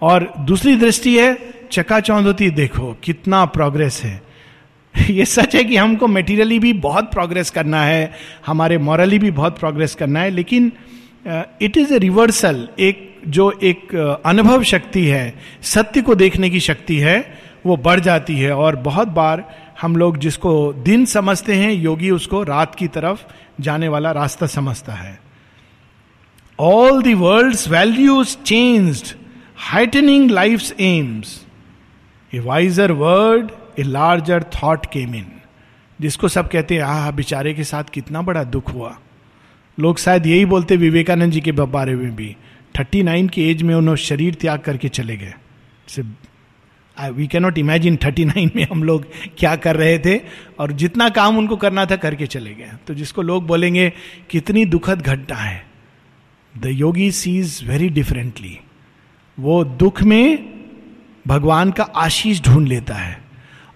और 0.02 0.34
दूसरी 0.40 0.76
दृष्टि 0.76 1.18
है 1.18 1.38
चकाचौंध 1.72 2.26
होती 2.26 2.50
देखो 2.50 2.94
कितना 3.04 3.46
प्रोग्रेस 3.46 4.02
है। 4.04 4.22
ये 5.10 5.26
सच 5.26 5.56
है 5.56 5.64
कि 5.64 5.78
हमको 5.78 6.08
मेटीरियली 6.08 6.60
भी 6.60 6.74
बहुत 6.74 7.12
प्रोग्रेस 7.12 7.50
करना 7.50 7.84
है, 7.84 8.12
हमारे 8.46 8.78
मॉरली 8.78 9.20
भी 9.20 9.32
बहुत 9.32 9.60
प्रोग्रेस 9.60 9.96
करना 9.96 10.20
है, 10.20 10.30
लेकिन 10.30 10.72
इट 11.62 11.78
इज़ 11.78 11.94
ए 11.94 11.98
रिवर्सल 11.98 12.68
एक 12.80 13.15
जो 13.28 13.52
एक 13.64 13.96
अनुभव 14.26 14.64
शक्ति 14.64 15.06
है, 15.06 15.36
सत्य 15.62 16.02
को 16.02 16.16
देखने 16.16 16.50
की 16.50 16.60
शक्ति 16.60 16.98
है, 16.98 17.40
वो 17.66 17.78
बढ़ 17.78 18.00
जाती 18.00 18.40
है। 18.40 18.52
और 18.52 18.76
बहुत 18.76 19.08
बार 19.08 19.56
हम 19.82 19.96
लोग 19.96 20.18
जिसको 20.18 20.74
दिन 20.74 21.06
समझते 21.06 21.54
हैं, 21.54 21.72
योगी 21.72 22.10
उसको 22.12 22.44
रात 22.44 22.76
की 22.76 22.88
तरफ़ 22.88 23.24
जाने 23.62 23.88
वाला 23.88 24.12
रास्ता 24.12 24.46
समझता 24.46 24.94
है। 24.94 25.20
All 26.60 27.02
the 27.02 27.14
world 27.14 27.58
values 27.70 28.38
changed 28.38 29.18
heightening 29.58 30.32
life 30.32 30.72
aims 30.80 31.46
a 32.34 32.40
wiser 32.40 32.92
word 32.92 33.52
a 33.80 33.84
larger 33.84 34.44
thought 34.44 34.86
came 34.86 35.16
in 35.16 35.26
जिसको 36.02 36.28
सब 36.28 36.50
कहते 36.50 36.76
हैं, 36.76 36.82
आह, 36.82 37.12
बेचारे 37.12 37.54
के 37.54 37.64
साथ 37.64 37.84
कितना 37.84 38.22
बड़ा 38.22 38.44
दुख 38.44 38.74
हुआ। 38.74 38.98
लोग 39.80 39.98
शायद 39.98 40.26
यही 40.26 40.46
बोलते 40.46 40.76
विवेकानंद 40.76 41.32
जी 41.32 41.42
के 41.42 41.52
बारे 41.52 41.96
में 41.96 42.16
भी। 42.16 42.36
थर्टी 42.80 43.04
नाइन 43.04 43.28
की 43.28 43.50
एज 43.52 43.62
में 43.62 43.74
उन्होंने 43.76 44.02
शरीर 44.02 44.34
त्याग 44.34 44.60
करके 44.60 44.90
चले 44.90 45.18
गए। 45.18 45.34
We 46.98 47.28
cannot 47.28 47.58
imagine 47.58 47.98
thirty 48.04 48.26
nine 48.26 48.52
में 48.56 48.66
हम 48.72 48.84
लोग 48.84 49.06
क्या 49.38 49.56
कर 49.56 49.76
रहे 49.76 49.98
थे 50.00 50.20
और 50.60 50.72
जितना 50.72 51.10
काम 51.10 51.38
उनको 51.38 51.56
करना 51.56 51.86
था 51.86 51.96
करके 51.96 52.26
चले 52.28 52.54
गए। 52.54 52.72
तो 52.88 52.94
जिसको 52.94 53.22
लोग 53.22 53.46
बोलेंगे, 53.48 53.92
कितनी 54.30 54.66
दुखद 54.66 55.02
घटना 55.02 55.36
है। 55.36 55.66
The 56.54 56.66
yogi 56.66 57.12
sees 57.12 57.60
very 57.68 57.90
differently 57.90 58.58
वो 59.38 59.64
दुख 59.64 60.02
में 60.04 60.54
भगवान 61.28 61.72
का 61.72 61.84
आशीष 61.84 62.42
ढूंढ 62.42 62.68
लेता 62.68 62.94
है। 62.94 63.18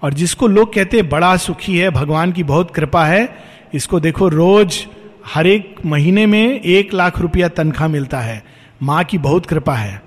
और 0.03 0.13
जिसको 0.13 0.48
लोग 0.48 0.74
कहते 0.74 0.98
हैं, 0.98 1.10
बड़ा 1.10 1.36
सुखी 1.38 1.77
है, 1.77 1.89
भगवान 1.89 2.32
की 2.32 2.44
बहुत 2.44 2.72
कृपा 2.72 3.06
है, 3.06 3.27
इसको 3.74 4.00
देखो, 4.00 4.27
रोज 4.29 4.86
हर 5.25 5.48
एक 5.48 5.75
महीने 5.86 6.25
में 6.25 6.62
एक 6.62 6.94
लाख 6.94 7.20
रुपया 7.20 7.48
तनख्वाह 7.48 7.89
मिलता 7.89 8.20
है। 8.20 8.44
माँ 8.83 9.03
की 9.03 9.17
बहुत 9.17 9.45
कृपा 9.45 9.75
है। 9.75 10.03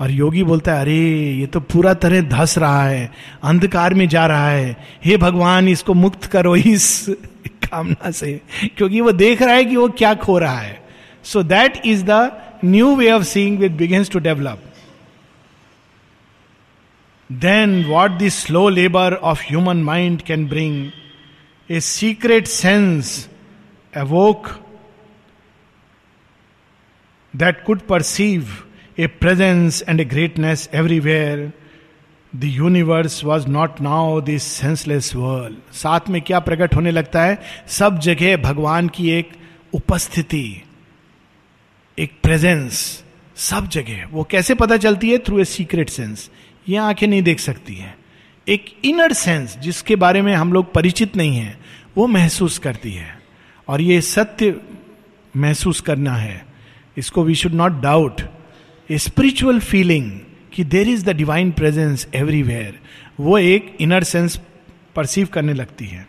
और 0.00 0.10
योगी 0.10 0.42
बोलता 0.42 0.74
है, 0.74 0.80
अरे, 0.80 1.32
ये 1.32 1.46
तो 1.46 1.60
पूरा 1.60 1.94
तरह 1.94 2.20
धस 2.20 2.58
रहा 2.58 2.82
है, 2.82 3.12
अंधकार 3.42 3.94
में 3.94 4.08
जा 4.08 4.26
रहा 4.26 4.48
है। 4.48 4.76
हे 5.04 5.16
भगवान, 5.16 5.68
इसको 5.68 5.94
मुक्त 5.94 6.24
करो 6.24 6.56
इस 6.56 7.06
कामना 7.48 8.10
से, 8.10 8.40
क्योंकि 8.76 9.00
वो 9.00 9.12
देख 9.12 9.42
रहा 9.42 9.54
है 9.54 9.64
कि 9.64 9.76
वो 9.76 9.88
क्या 9.88 10.14
खो 10.14 10.38
रहा 10.38 10.58
है। 10.58 10.88
So 11.24 11.42
that 11.42 11.82
is 11.86 12.04
the 12.04 12.32
new 12.64 12.96
way 12.96 13.12
of 13.12 13.22
seeing 13.22 13.58
with 13.58 13.72
begins 13.72 14.10
to 14.10 14.18
develop 14.18 14.62
then 17.32 17.84
what 17.84 18.10
the 18.10 18.28
slow 18.28 18.68
labour 18.68 19.14
of 19.14 19.42
human 19.42 19.76
mind 19.76 20.22
can 20.22 20.48
bring 20.48 20.90
a 21.70 21.80
secret 21.80 22.46
sense 22.46 23.28
awoke 23.96 24.48
that 27.38 27.64
could 27.64 27.80
perceive 27.80 28.48
a 28.98 29.06
presence 29.06 29.84
and 29.88 30.00
a 30.00 30.04
greatness 30.04 30.70
everywhere 30.74 31.52
the 32.36 32.44
universe 32.44 33.24
was 33.24 33.46
not 33.46 33.80
now 33.80 34.20
this 34.20 34.42
senseless 34.42 35.14
world 35.16 35.56
साथ 35.72 36.00
में 36.08 36.22
क्या 36.22 36.38
प्रकट 36.38 36.74
होने 36.74 36.90
लगता 36.90 37.22
है? 37.22 37.42
सब 37.68 37.98
जगह 37.98 38.36
भगवान 38.36 38.88
की 38.88 39.10
एक 39.10 39.30
उपस्थिति, 39.72 40.62
एक 41.98 42.12
प्रेजेंस 42.22 43.04
सब 43.36 43.68
जगह। 43.68 44.06
वो 44.10 44.24
कैसे 44.24 44.54
पता 44.54 44.76
चलती 44.76 45.10
है? 45.10 45.18
थ्रू 45.18 45.40
ए 45.40 45.44
सीक्रेट 45.44 45.88
सेंस 45.88 46.30
ये 46.68 46.76
आँखें 46.76 47.06
नहीं 47.06 47.22
देख 47.22 47.40
सकती 47.40 47.74
हैं। 47.74 47.96
एक 48.48 48.66
इनर 48.84 49.12
सेंस 49.12 49.58
जिसके 49.58 49.96
बारे 49.96 50.22
में 50.22 50.34
हम 50.34 50.52
लोग 50.52 50.72
परिचित 50.72 51.16
नहीं 51.16 51.36
हैं, 51.36 51.60
वो 51.96 52.06
महसूस 52.06 52.58
करती 52.58 52.92
है। 52.92 53.18
और 53.68 53.80
ये 53.80 54.00
सत्य 54.00 54.60
महसूस 55.36 55.80
करना 55.80 56.14
है। 56.14 56.47
इसको 56.98 57.22
we 57.24 57.34
should 57.34 57.52
not 57.52 57.80
doubt 57.80 58.20
a 58.90 58.98
spiritual 58.98 59.60
feeling 59.60 60.10
कि 60.52 60.64
there 60.64 60.88
is 60.88 61.04
the 61.04 61.16
divine 61.16 61.50
presence 61.50 62.08
everywhere 62.14 62.78
वो 63.20 63.38
एक 63.38 63.76
इनर 63.80 64.02
सेंस 64.02 64.40
परसीव 64.96 65.26
करने 65.26 65.52
लगती 65.52 65.86
है। 65.86 66.08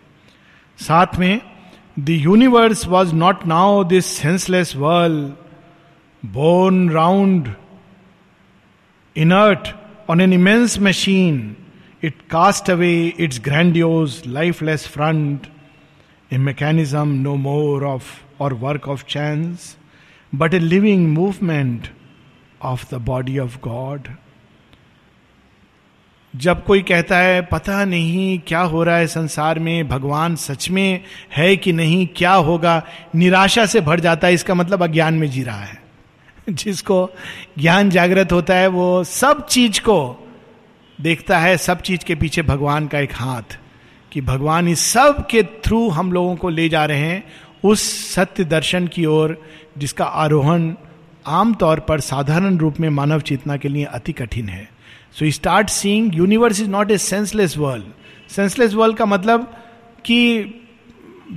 साथ 0.79 1.19
में 1.19 1.41
the 1.99 2.09
universe 2.09 2.87
was 2.87 3.15
not 3.15 3.45
now 3.47 3.83
this 3.83 4.05
senseless 4.05 4.75
world 4.75 5.33
born 6.25 6.89
round 6.89 7.53
inert 9.17 9.67
On 10.11 10.19
an 10.19 10.31
immense 10.33 10.79
machine, 10.79 11.55
it 12.01 12.15
cast 12.29 12.69
away 12.69 13.13
its 13.25 13.37
grandiose, 13.37 14.15
lifeless 14.37 14.85
front 14.87 15.45
a 16.31 16.39
mechanism 16.45 17.11
no 17.23 17.35
more 17.35 17.83
of 17.83 18.05
or 18.39 18.53
work 18.53 18.87
of 18.87 19.03
chance, 19.03 19.67
but 20.35 20.53
a 20.53 20.59
living 20.59 20.97
movement 20.97 21.87
of 22.61 22.95
the 22.95 22.97
body 22.97 23.39
of 23.39 23.57
God 23.57 24.01
जब 26.35 26.65
कोई 26.65 26.81
कहता 26.81 27.17
है, 27.17 27.41
पता 27.41 27.85
नहीं 27.85 28.39
क्या 28.47 28.59
हो 28.59 28.83
रहा 28.83 28.97
है 28.97 29.07
संसार 29.07 29.59
में, 29.59 29.87
भगवान 29.87 30.35
सच 30.35 30.69
में 30.69 31.03
है 31.35 31.57
कि 31.57 31.73
नहीं, 31.73 32.07
क्या 32.15 32.33
होगा? 32.33 32.85
निराशा 33.15 33.65
से 33.65 33.81
भर 33.81 33.99
जाता 33.99 34.27
है, 34.27 34.33
इसका 34.33 34.53
मतलब 34.53 34.83
अज्ञान 34.83 35.13
में 35.13 35.29
जी 35.29 35.43
रहा 35.43 35.61
है। 35.61 35.83
जिसको 36.49 37.09
ज्ञान 37.59 37.89
जागृत 37.89 38.31
होता 38.31 38.55
है, 38.55 38.67
वो 38.67 39.03
सब 39.03 39.47
चीज़ 39.47 39.81
को 39.81 40.27
देखता 41.01 41.39
है, 41.39 41.57
सब 41.57 41.81
चीज़ 41.81 42.05
के 42.05 42.15
पीछे 42.15 42.41
भगवान 42.41 42.87
का 42.87 42.99
एक 42.99 43.13
हाथ, 43.13 43.59
कि 44.11 44.21
भगवान 44.21 44.67
इस 44.67 44.79
सब 44.79 45.27
के 45.27 45.43
थ्रू 45.43 45.89
हम 45.89 46.13
लोगों 46.13 46.35
को 46.35 46.49
ले 46.49 46.69
जा 46.69 46.85
रहे 46.85 46.99
हैं, 46.99 47.23
उस 47.63 48.11
सत्य 48.13 48.43
दर्शन 48.43 48.87
की 48.87 49.05
ओर 49.05 49.45
जिसका 49.79 50.05
आरोहण 50.05 50.71
आमतौर 51.27 51.79
पर 51.79 51.99
साधारण 51.99 52.57
रूप 52.57 52.79
में 52.79 52.89
मानव 52.89 53.21
चेतना 53.21 53.57
के 53.57 53.69
लिए 53.69 53.83
अति 53.83 54.13
कठिन 54.13 54.49
है। 54.49 54.69
So 55.13 55.29
start 55.31 55.69
seeing 55.69 56.15
universe 56.15 56.61
is 56.61 56.69
not 56.69 56.91
a 56.91 56.97
senseless 56.97 57.57
world 57.57 57.85
senseless 58.29 58.73
world 58.73 58.97
का 58.97 59.05
मतलब 59.05 59.51
कि 60.05 60.39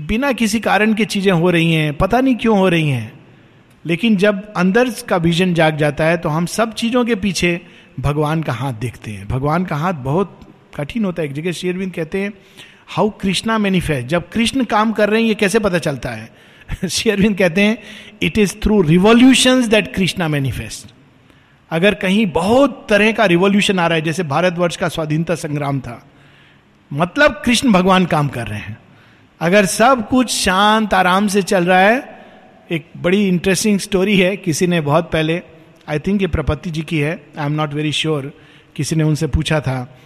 बिना 0.09 0.33
किसी 0.33 0.61
कारण 0.61 0.95
की 0.95 1.05
चीज़ें 1.05 1.33
हो 1.33 1.51
रही 1.51 1.73
हैं, 1.73 1.97
पता 1.97 2.21
नहीं 2.21 2.37
क्यों 2.37 2.59
हो 2.59 2.69
रही 2.69 2.89
हैं। 2.89 3.13
लेकिन 3.85 4.17
जब 4.17 4.53
अंदर 4.53 4.91
का 5.09 5.17
विजन 5.17 5.55
जाग 5.55 5.77
जाता 5.77 6.05
है 6.05 6.17
तो 6.17 6.29
हम 6.29 6.47
सब 6.47 6.75
चीज़ों 6.75 7.05
के 7.05 7.15
पीछे 7.15 7.61
भगवान 8.01 8.43
का 8.43 8.53
हाथ 8.53 8.73
देखते 8.73 9.11
हैं। 9.11 9.27
भगवान 9.29 9.65
का 9.65 9.77
हाथ 9.77 9.93
बहुत 9.93 10.41
कठिन 10.77 11.05
होता 11.05 11.23
है। 11.23 11.29
एक 11.29 11.35
जगह 11.35 11.53
शेरविंद 11.53 11.93
कहते 11.93 12.21
हैं 12.21 12.33
हाउ 12.89 13.11
कृष्णा 13.21 13.59
मैनिफेस्ट 13.59 14.09
जब 14.09 14.29
कृष्ण 14.29 14.65
काम 14.65 14.93
कर 14.93 15.11
रहे 15.11 15.21
हैं, 15.21 15.29
ये 15.29 15.35
कैसे 15.35 15.59
पता 15.59 15.79
चलता 15.79 16.11
है? 16.11 16.31
शेरविंद 16.89 17.39
कहते 17.39 17.61
हैं 17.61 17.79
it 18.23 18.39
is 18.39 18.55
through 18.63 18.83
revolution 18.83 19.69
that 19.69 19.95
Krishna 19.95 20.29
manifest 20.29 20.95
अगर 21.71 21.95
कहीं 21.95 22.27
बहुत 22.27 22.87
तरह 22.91 23.13
का 23.13 23.25
रिवोल्यूशन 23.25 23.79
आ 23.79 23.87
रहा 23.87 23.97
है, 23.97 24.03
जैसे 24.03 24.23
भारतवर्ष 24.23 24.77
का 24.77 24.89
स्वाधीनता 24.89 25.35
संग्राम 25.35 25.81
था 25.81 26.07
मतलब 26.93 27.43
कृष्ण 27.45 27.73
भगवान 27.73 28.07
काम 28.07 28.29
कर 28.29 28.47
रहे 28.47 28.59
हैं। 28.59 28.79
अगर 29.41 29.67
सब 29.67 30.09
कुछ 30.09 30.31
शांत, 30.31 30.95
आराम 30.95 31.27
से 31.27 31.43
चल 31.43 31.65
रहा 31.65 31.79
है, 31.79 32.25
एक 32.71 32.87
बड़ी 32.97 33.29
इंटरेस्टिंग 33.29 33.79
स्टोरी 33.79 34.17
है, 34.19 34.37
किसी 34.37 34.67
ने 34.67 34.81
बहुत 34.81 35.11
पहले 35.13 35.43
आई 35.89 35.99
थिंक 35.99 36.21
ये 36.21 36.27
प्रपति 36.27 36.71
जी 36.71 36.83
की 36.83 36.99
है 36.99 37.27
I 37.39 37.47
am 37.47 37.53
not 37.53 37.75
very 37.75 37.93
sure 37.93 38.33
किसी 38.77 38.97
ने 38.97 39.05
उनसे 39.05 39.27
पूछा 39.27 39.61
था 39.61 39.99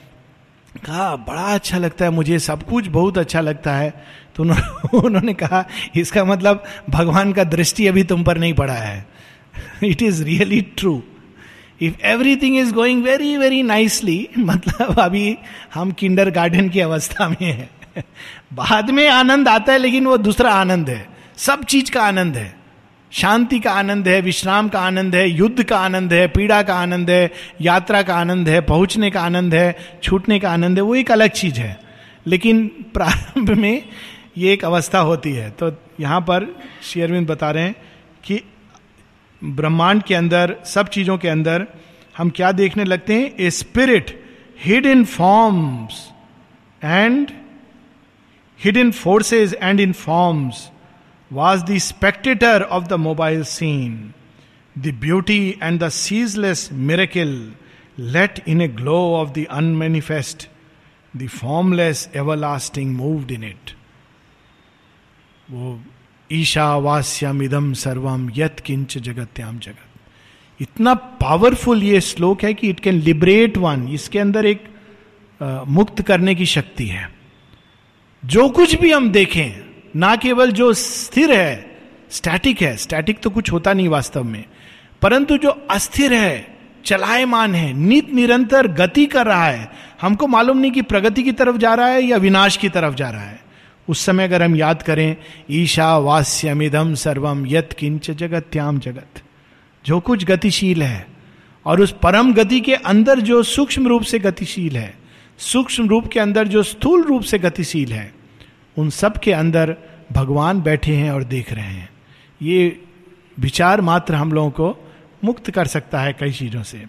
कहा, 0.76 1.16
बड़ा 1.16 1.42
अच्छा 1.42 1.78
लगता 1.78 2.04
है 2.04 2.10
मुझे, 2.10 2.38
सब 2.38 2.62
कुछ 2.62 2.86
बहुत 2.86 3.18
अच्छा 3.18 3.40
लगता 3.40 3.72
है। 3.72 4.04
तो 4.36 4.42
उन्होंने 4.98 5.34
कहा, 5.34 5.68
इसका 5.96 6.24
मतलब 6.24 6.64
भगवान 6.90 7.32
का 7.32 7.44
दृष्टि 7.44 7.86
अभी 7.86 8.02
तुम 8.02 8.24
पर 8.24 8.38
नहीं 8.38 8.54
पड़ा 8.54 8.74
है। 8.74 9.06
It 9.84 10.02
is 10.02 10.24
really 10.24 10.60
true 10.60 11.02
if 11.82 11.94
everything 12.02 12.56
is 12.56 12.72
going 12.72 13.04
very 13.04 13.36
very 13.36 13.62
nicely 13.62 14.28
मतलब 14.38 15.00
अभी 15.00 15.38
हम 15.74 15.90
किंडर 15.90 16.30
गार्डन 16.30 16.68
की 16.68 16.80
अवस्था 16.80 17.28
में 17.28 17.52
है। 17.52 17.70
बाद 18.52 18.90
में 18.90 19.08
आनंद 19.08 19.48
आता 19.48 19.72
है, 19.72 19.78
लेकिन 19.78 20.06
वो 20.06 20.16
दूसरा 20.16 20.54
आनंद 20.54 20.90
है। 20.90 21.08
सब 21.36 21.64
चीज़ 21.64 21.90
का 21.90 22.02
आनंद 22.02 22.36
है। 22.36 22.65
शांति 23.16 23.60
का 23.60 23.72
आनंद 23.72 24.08
है, 24.08 24.20
विश्राम 24.20 24.68
का 24.68 24.80
आनंद 24.80 25.14
है, 25.14 25.30
युद्ध 25.30 25.62
का 25.62 25.78
आनंद 25.78 26.12
है, 26.12 26.28
पीड़ा 26.28 26.62
का 26.62 26.74
आनंद 26.74 27.10
है, 27.10 27.30
यात्रा 27.60 28.02
का 28.02 28.16
आनंद 28.16 28.48
है, 28.48 28.60
पहुँचने 28.60 29.10
का 29.10 29.22
आनंद 29.22 29.54
है, 29.54 29.76
छूटने 30.02 30.38
का 30.40 30.50
आनंद 30.50 30.78
है, 30.78 30.82
वो 30.82 30.94
एक 30.94 31.10
अलग 31.10 31.30
चीज़ 31.30 31.60
है। 31.60 31.80
लेकिन 32.26 32.66
प्रारंभ 32.94 33.50
में 33.50 33.82
ये 34.38 34.52
एक 34.52 34.64
अवस्था 34.64 34.98
होती 34.98 35.32
है। 35.32 35.50
तो 35.50 35.72
यहाँ 36.00 36.20
पर 36.20 36.60
शेयरविंद 36.82 37.26
बता 37.26 37.50
रहे 37.50 37.64
हैं 37.64 37.74
कि 38.24 38.42
ब्रह्मांड 39.44 40.02
के 40.02 40.14
अंदर, 40.14 40.56
सब 40.64 40.88
चीज़ों 40.88 41.18
के 41.18 41.28
अंदर 41.28 41.66
हम 42.16 42.30
क्या 42.30 42.52
देखने 42.52 42.84
लगते 42.84 43.14
हैं? 43.14 43.32
A 43.40 43.50
spirit 43.50 44.24
hid 44.64 44.86
in 44.86 45.04
forms 45.04 46.10
and 46.84 47.30
hid 48.64 48.76
in 48.76 48.90
forces 48.90 49.56
and 49.62 49.80
in 49.80 49.92
forms 49.92 50.70
was 51.30 51.64
the 51.64 51.78
spectator 51.78 52.66
of 52.70 52.88
the 52.88 52.98
mobile 52.98 53.44
scene. 53.44 54.12
Beauty 54.76 55.48
and 55.62 55.78
the 55.80 55.88
ceaseless 55.88 56.68
miracle 56.72 57.30
let 57.98 58.42
in 58.48 58.60
a 58.60 58.68
glow 58.68 58.96
of 59.14 59.28
the 59.28 59.44
unmanifest 59.50 60.48
the 61.16 61.28
formless 61.28 62.08
everlasting 62.36 62.94
moved 62.96 63.30
in 63.30 63.44
it 63.44 63.70
वो 65.50 65.80
ईशावास्यम 66.32 67.42
इदम 67.42 67.72
सर्वम 67.72 68.30
यत 68.36 68.60
किंच 68.60 68.98
जगत्याम 68.98 69.58
जगत। 69.58 70.62
इतना 70.62 70.94
powerful 70.94 71.82
ये 71.82 72.00
श्लोक 72.00 72.44
है 72.44 72.54
कि 72.54 72.68
इट 72.70 72.80
कैन 72.80 72.94
लिबरेट 72.94 73.56
वन 73.58 73.88
इसके 73.88 74.18
अंदर 74.18 74.46
एक 74.46 74.64
आ, 75.40 75.64
मुक्त 75.64 76.02
करने 76.02 76.34
की 76.34 76.46
शक्ति 76.46 76.86
है। 76.86 77.08
जो 78.24 78.48
कुछ 78.48 78.74
भी 78.80 78.92
हम 78.92 79.10
देखें 79.10 79.65
ना 79.96 80.14
केवल 80.16 80.50
जो 80.50 80.72
स्थिर 80.72 81.32
है 81.32 81.76
स्टैटिक 82.10 82.62
है 82.62 82.76
स्टैटिक 82.76 83.20
तो 83.20 83.30
कुछ 83.30 83.52
होता 83.52 83.72
नहीं 83.72 83.88
वास्तव 83.88 84.24
में, 84.24 84.44
परंतु 85.02 85.36
जो 85.36 85.50
अस्थिर 85.70 86.12
है, 86.12 86.56
चलायमान 86.84 87.54
है, 87.54 87.72
नित 87.72 88.12
निरंतर 88.14 88.66
गति 88.66 89.06
कर 89.06 89.26
रहा 89.26 89.46
है, 89.46 89.68
हमको 90.00 90.26
मालूम 90.26 90.58
नहीं 90.58 90.70
कि 90.72 90.82
प्रगति 90.82 91.22
की 91.22 91.32
तरफ़ 91.32 91.56
जा 91.56 91.74
रहा 91.74 91.86
है 91.86 92.02
या 92.02 92.16
विनाश 92.16 92.56
की 92.56 92.68
तरफ़ 92.68 92.94
जा 92.94 93.10
रहा 93.10 93.22
है। 93.22 93.40
उस 93.88 94.04
समय 94.06 94.24
अगर 94.24 94.42
हम 94.42 94.56
याद 94.56 94.82
करें, 94.82 95.16
ईशा 95.50 95.96
वास्यमिदम 95.98 96.94
सर्वम 96.94 97.44
यत 97.46 97.72
किंच 97.78 98.10
जगत्याम 98.10 98.78
जगत। 98.78 99.22
जो 99.84 100.00
कुछ 100.00 100.24
गतिशील 100.24 100.82
है, 100.82 101.06
और 101.66 101.80
उस 101.80 101.94
परम 102.02 102.32
गति 102.34 102.60
के 102.60 102.74
अंदर 102.74 103.20
जो 103.20 103.42
सूक्ष्म 103.42 103.86
रूप 103.86 104.02
से 104.02 104.18
गतिशील 104.18 104.76
है, 104.76 104.94
सूक्ष्म 105.38 105.88
रूप 105.88 106.08
के 106.08 106.20
अंदर 106.20 106.48
जो 106.48 106.62
स्थूल 106.62 107.02
रूप 107.02 107.22
से 107.22 107.38
गतिशील 107.38 107.92
है 107.92 108.12
उन 108.78 108.90
सब 108.90 109.16
के 109.16 109.32
अंदर 109.32 109.76
भगवान 110.12 110.60
बैठे 110.60 110.96
हैं 110.96 111.10
और 111.10 111.24
देख 111.24 111.52
रहे 111.52 111.64
हैं। 111.64 111.88
ये 112.42 112.82
विचार 113.38 113.80
मात्र 113.80 114.14
हम 114.14 114.32
लोगों 114.32 114.50
को 114.50 114.92
मुक्त 115.24 115.50
कर 115.50 115.66
सकता 115.66 116.00
है 116.00 116.12
कई 116.12 116.30
चीज़ों 116.30 116.62
से। 116.62 116.84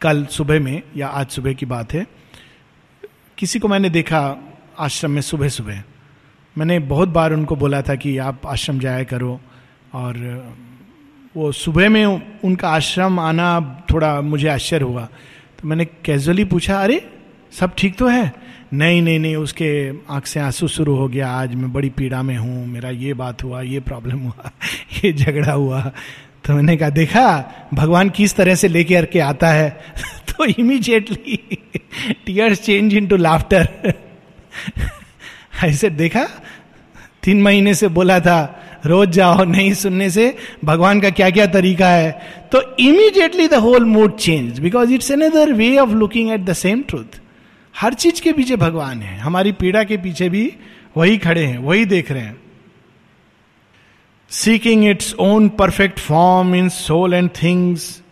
कल 0.00 0.26
सुबह 0.26 0.60
में, 0.60 0.82
या 0.96 1.08
आज 1.08 1.26
सुबह 1.26 1.52
की 1.52 1.66
बात 1.66 1.92
है, 1.92 2.06
किसी 3.38 3.58
को 3.58 3.68
मैंने 3.68 3.90
देखा 3.90 4.36
आश्रम 4.78 5.10
में 5.10 5.20
सुबह 5.20 5.48
सुबह। 5.48 5.82
मैंने 6.58 6.78
बहुत 6.78 7.08
बार 7.08 7.32
उनको 7.32 7.56
बोला 7.56 7.82
था 7.82 7.94
कि 7.94 8.18
आप 8.18 8.46
आश्रम 8.46 8.78
जाया 8.78 9.02
करो 9.02 9.40
और 9.94 10.46
वो 11.36 11.52
सुबह 11.52 11.88
में 11.88 12.38
उनका 12.44 12.68
आश्रम 12.68 13.18
आना 13.18 13.82
थोड़ा 13.90 14.20
मुझे 14.20 14.48
आश्चर्य 14.48 14.84
हुआ। 14.84 15.08
तो 15.58 15.68
मैंने 15.68 15.84
कैजुअली 15.84 16.44
पूछा, 16.44 16.82
अरे, 16.82 17.10
सब 17.52 17.74
ठीक 17.78 17.96
तो 17.96 18.06
है? 18.06 18.47
नहीं 18.74 19.02
नहीं 19.02 19.18
नहीं, 19.18 19.36
उसके 19.36 19.90
आँख 20.10 20.26
से 20.26 20.40
आँसू 20.40 20.68
शुरू 20.68 20.96
हो 20.96 21.08
गया, 21.08 21.28
आज 21.28 21.54
मैं 21.54 21.72
बड़ी 21.72 21.88
पीड़ा 21.88 22.22
में 22.22 22.36
हूँ, 22.36 22.66
मेरा 22.66 22.90
ये 22.90 23.14
बात 23.14 23.44
हुआ, 23.44 23.62
ये 23.62 23.80
प्रॉब्लम 23.80 24.18
हुआ, 24.18 24.50
ये 25.04 25.12
झगड़ा 25.12 25.52
हुआ। 25.52 25.92
तो 26.44 26.54
मैंने 26.54 26.76
कहा, 26.76 26.90
देखा, 26.90 27.52
भगवान 27.74 28.10
किस 28.10 28.34
तरह 28.34 28.54
से 28.54 28.68
लेके 28.68 29.02
के 29.02 29.18
आता 29.18 29.48
है? 29.48 29.80
तो 30.28 30.44
immediately 30.44 31.58
tears 32.26 32.60
change 32.60 32.94
into 33.06 33.16
laughter 33.16 33.94
ऐसे 35.64 35.90
देखा, 35.90 36.28
तीन 37.22 37.42
महीने 37.42 37.74
से 37.74 37.88
बोला 37.88 38.20
था, 38.20 38.64
रोज 38.86 39.08
जाओ, 39.08 39.44
नहीं 39.44 39.74
सुनने 39.74 40.10
से 40.10 40.36
भगवान 40.64 41.00
का 41.00 41.10
क्या 41.10 41.30
क्या 41.30 41.46
तरीका 41.46 41.88
है? 41.88 42.10
तो 42.52 42.76
immediately 42.76 43.48
the 43.48 43.54
whole 43.54 43.84
mood 43.84 44.16
change 44.16 44.58
because 44.58 44.92
it's 44.92 45.12
another 45.12 45.52
way 45.52 45.76
of 45.78 45.90
looking 45.90 46.30
at 46.30 46.40
the 46.40 46.52
same 46.52 46.82
truth 46.82 47.20
हर 47.78 47.94
चीज़ 47.94 48.20
के 48.22 48.32
पीछे 48.32 48.56
भगवान 48.56 49.02
है। 49.02 49.18
हमारी 49.18 49.52
पीड़ा 49.52 49.82
के 49.84 49.96
पीछे 49.96 50.28
भी 50.28 50.52
वही 50.96 51.18
खड़े 51.18 51.44
हैं, 51.44 51.58
वही 51.58 51.84
देख 51.84 52.10
रहे 52.12 52.22
हैं। 52.22 52.36
Seeking 54.30 54.84
its 54.84 55.14
own 55.14 55.48
perfect 55.48 55.98
form 55.98 56.54
in 56.54 56.68
soul 56.68 57.14
and 57.14 57.30
things 57.42 58.02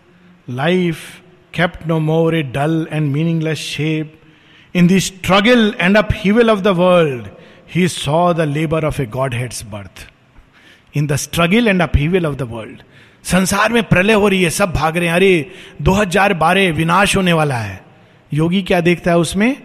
life 0.51 0.99
kept 1.55 1.87
no 1.87 1.99
more 2.01 2.37
a 2.37 2.43
dull 2.43 2.87
and 2.93 3.13
meaningless 3.13 3.59
shape 3.59 4.21
in 4.75 4.87
the 4.87 4.99
struggle 4.99 5.75
and 5.81 5.97
upheaval 6.13 6.31
of 6.31 6.61
the 6.61 6.67
world 6.67 7.26
he 7.75 7.89
saw 7.89 8.33
the 8.33 8.41
labour 8.41 8.85
of 8.85 9.02
a 9.02 9.07
godhead's 9.35 9.65
birth 9.65 10.07
in 10.95 11.07
the 11.07 11.17
struggle 11.17 11.69
and 11.69 11.83
upheaval 11.97 12.25
of 12.25 12.37
the 12.37 12.43
world 12.43 12.83
संसार 13.25 13.73
में 13.73 13.83
प्रलय 13.83 14.13
हो 14.13 14.29
रही 14.29 14.43
है, 14.43 14.50
सब 14.50 14.73
भाग 14.73 14.97
रहे 14.97 15.09
हैं। 15.09 15.15
अरे, 15.15 15.50
दो 15.83 15.93
हज़ार 15.93 16.35
बारह 16.35 16.73
विनाश 16.73 17.17
होने 17.17 17.33
वाला 17.33 17.57
है। 17.57 17.86
योगी 18.32 18.62
क्या 18.62 18.80
देखता 18.80 19.10
है 19.10 19.19
उसमें? 19.19 19.62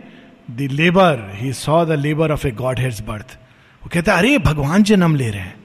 The 0.52 0.62
labour 0.62 1.32
he 1.36 1.54
saw 1.54 1.86
the 1.86 1.92
labour 1.92 2.32
of 2.32 2.48
a 2.48 2.52
godhead's 2.80 3.02
birth 3.02 3.38
वो 3.84 3.90
कहता 3.94 4.12
है 4.12 4.18
अरे 4.18 4.38
भगवान 4.38 4.84
जन्म 4.84 5.16
ले 5.16 5.30
रहे 5.30 5.42
हैं। 5.42 5.56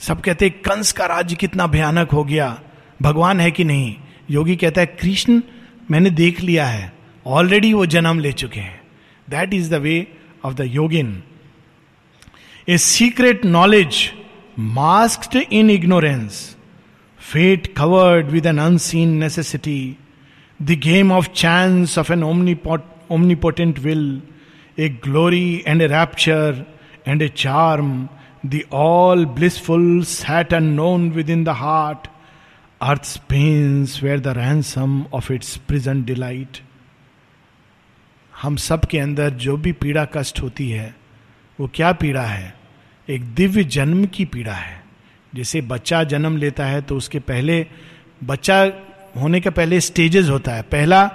सब 0.00 0.20
कहते 0.20 0.46
हैं 0.46 0.58
कंस 0.58 0.92
का 0.92 1.06
राज्य 1.06 1.36
कितना 1.36 1.66
भयानक 1.66 2.10
हो 2.10 2.24
गया। 2.24 2.60
भगवान 3.02 3.40
है 3.40 3.50
कि 3.50 3.64
नहीं? 3.64 3.94
योगी 4.30 4.56
कहता 4.56 4.80
है 4.80 4.86
कृष्ण 4.86 5.42
मैंने 5.90 6.10
देख 6.10 6.40
लिया 6.40 6.66
है। 6.66 6.92
ऑलरेडी 7.26 7.72
वो 7.72 7.86
जन्म 7.86 8.18
ले 8.18 8.32
चुके 8.32 8.60
हैं. 8.60 8.80
That 9.30 9.54
is 9.54 9.70
the 9.70 9.74
way 9.74 10.06
of 10.44 10.54
the 10.54 10.60
yogin 10.60 11.22
a 12.68 12.78
secret 12.78 13.44
knowledge 13.44 14.12
masked 14.60 15.36
in 15.52 15.70
ignorance 15.70 16.56
fate 17.18 17.74
covered 17.76 18.26
with 18.26 18.46
an 18.46 18.58
unseen 18.58 19.28
necessity, 19.28 19.80
the 20.62 20.70
game 20.70 21.12
of 21.12 21.28
chance 21.28 21.98
of 21.98 22.12
an 22.12 22.22
omnipotent 22.22 23.78
will 23.78 24.22
a 24.78 24.88
glory 24.88 25.64
and 25.66 25.82
a 25.82 25.86
rapture 25.86 26.64
and 27.08 27.22
a 27.22 27.28
charm 27.28 28.08
all 28.72 29.26
blissful 29.26 30.02
sat 30.04 30.52
and 30.52 30.74
known 30.76 31.10
within 31.30 31.44
the 31.44 31.48
heart 31.48 32.08
earth 32.82 33.18
pains 33.18 34.02
where 34.02 34.20
the 34.20 34.28
ransom 34.28 35.04
of 35.12 35.32
its 35.32 35.56
present 35.56 36.06
delight 36.06 36.58
हम 38.42 38.56
सब 38.56 38.80
के 38.80 38.98
अंदर 38.98 39.30
जो 39.30 39.56
भी 39.56 39.72
पीड़ा 39.72 40.04
कष्ट 40.04 40.40
होती 40.40 40.70
है, 40.70 40.94
वो 41.60 41.70
क्या 41.74 41.92
पीड़ा 41.92 42.22
है? 42.22 42.54
एक 43.08 43.24
दिव्य 43.34 43.64
जन्म 43.64 44.06
की 44.06 44.24
पीड़ा 44.24 44.52
है। 44.52 44.82
जैसे 45.34 45.60
बच्चा 45.60 46.04
जन्म 46.04 46.36
लेता 46.36 46.66
है 46.66 46.82
तो 46.82 46.96
उसके 46.96 47.18
पहले 47.18 47.66
बच्चा 48.24 48.66
होने 49.16 49.40
के 49.40 49.50
पहले 49.50 49.80
स्टेजेस 49.80 50.28
होता 50.28 50.52
है। 50.52 50.62
पहला, 50.62 51.10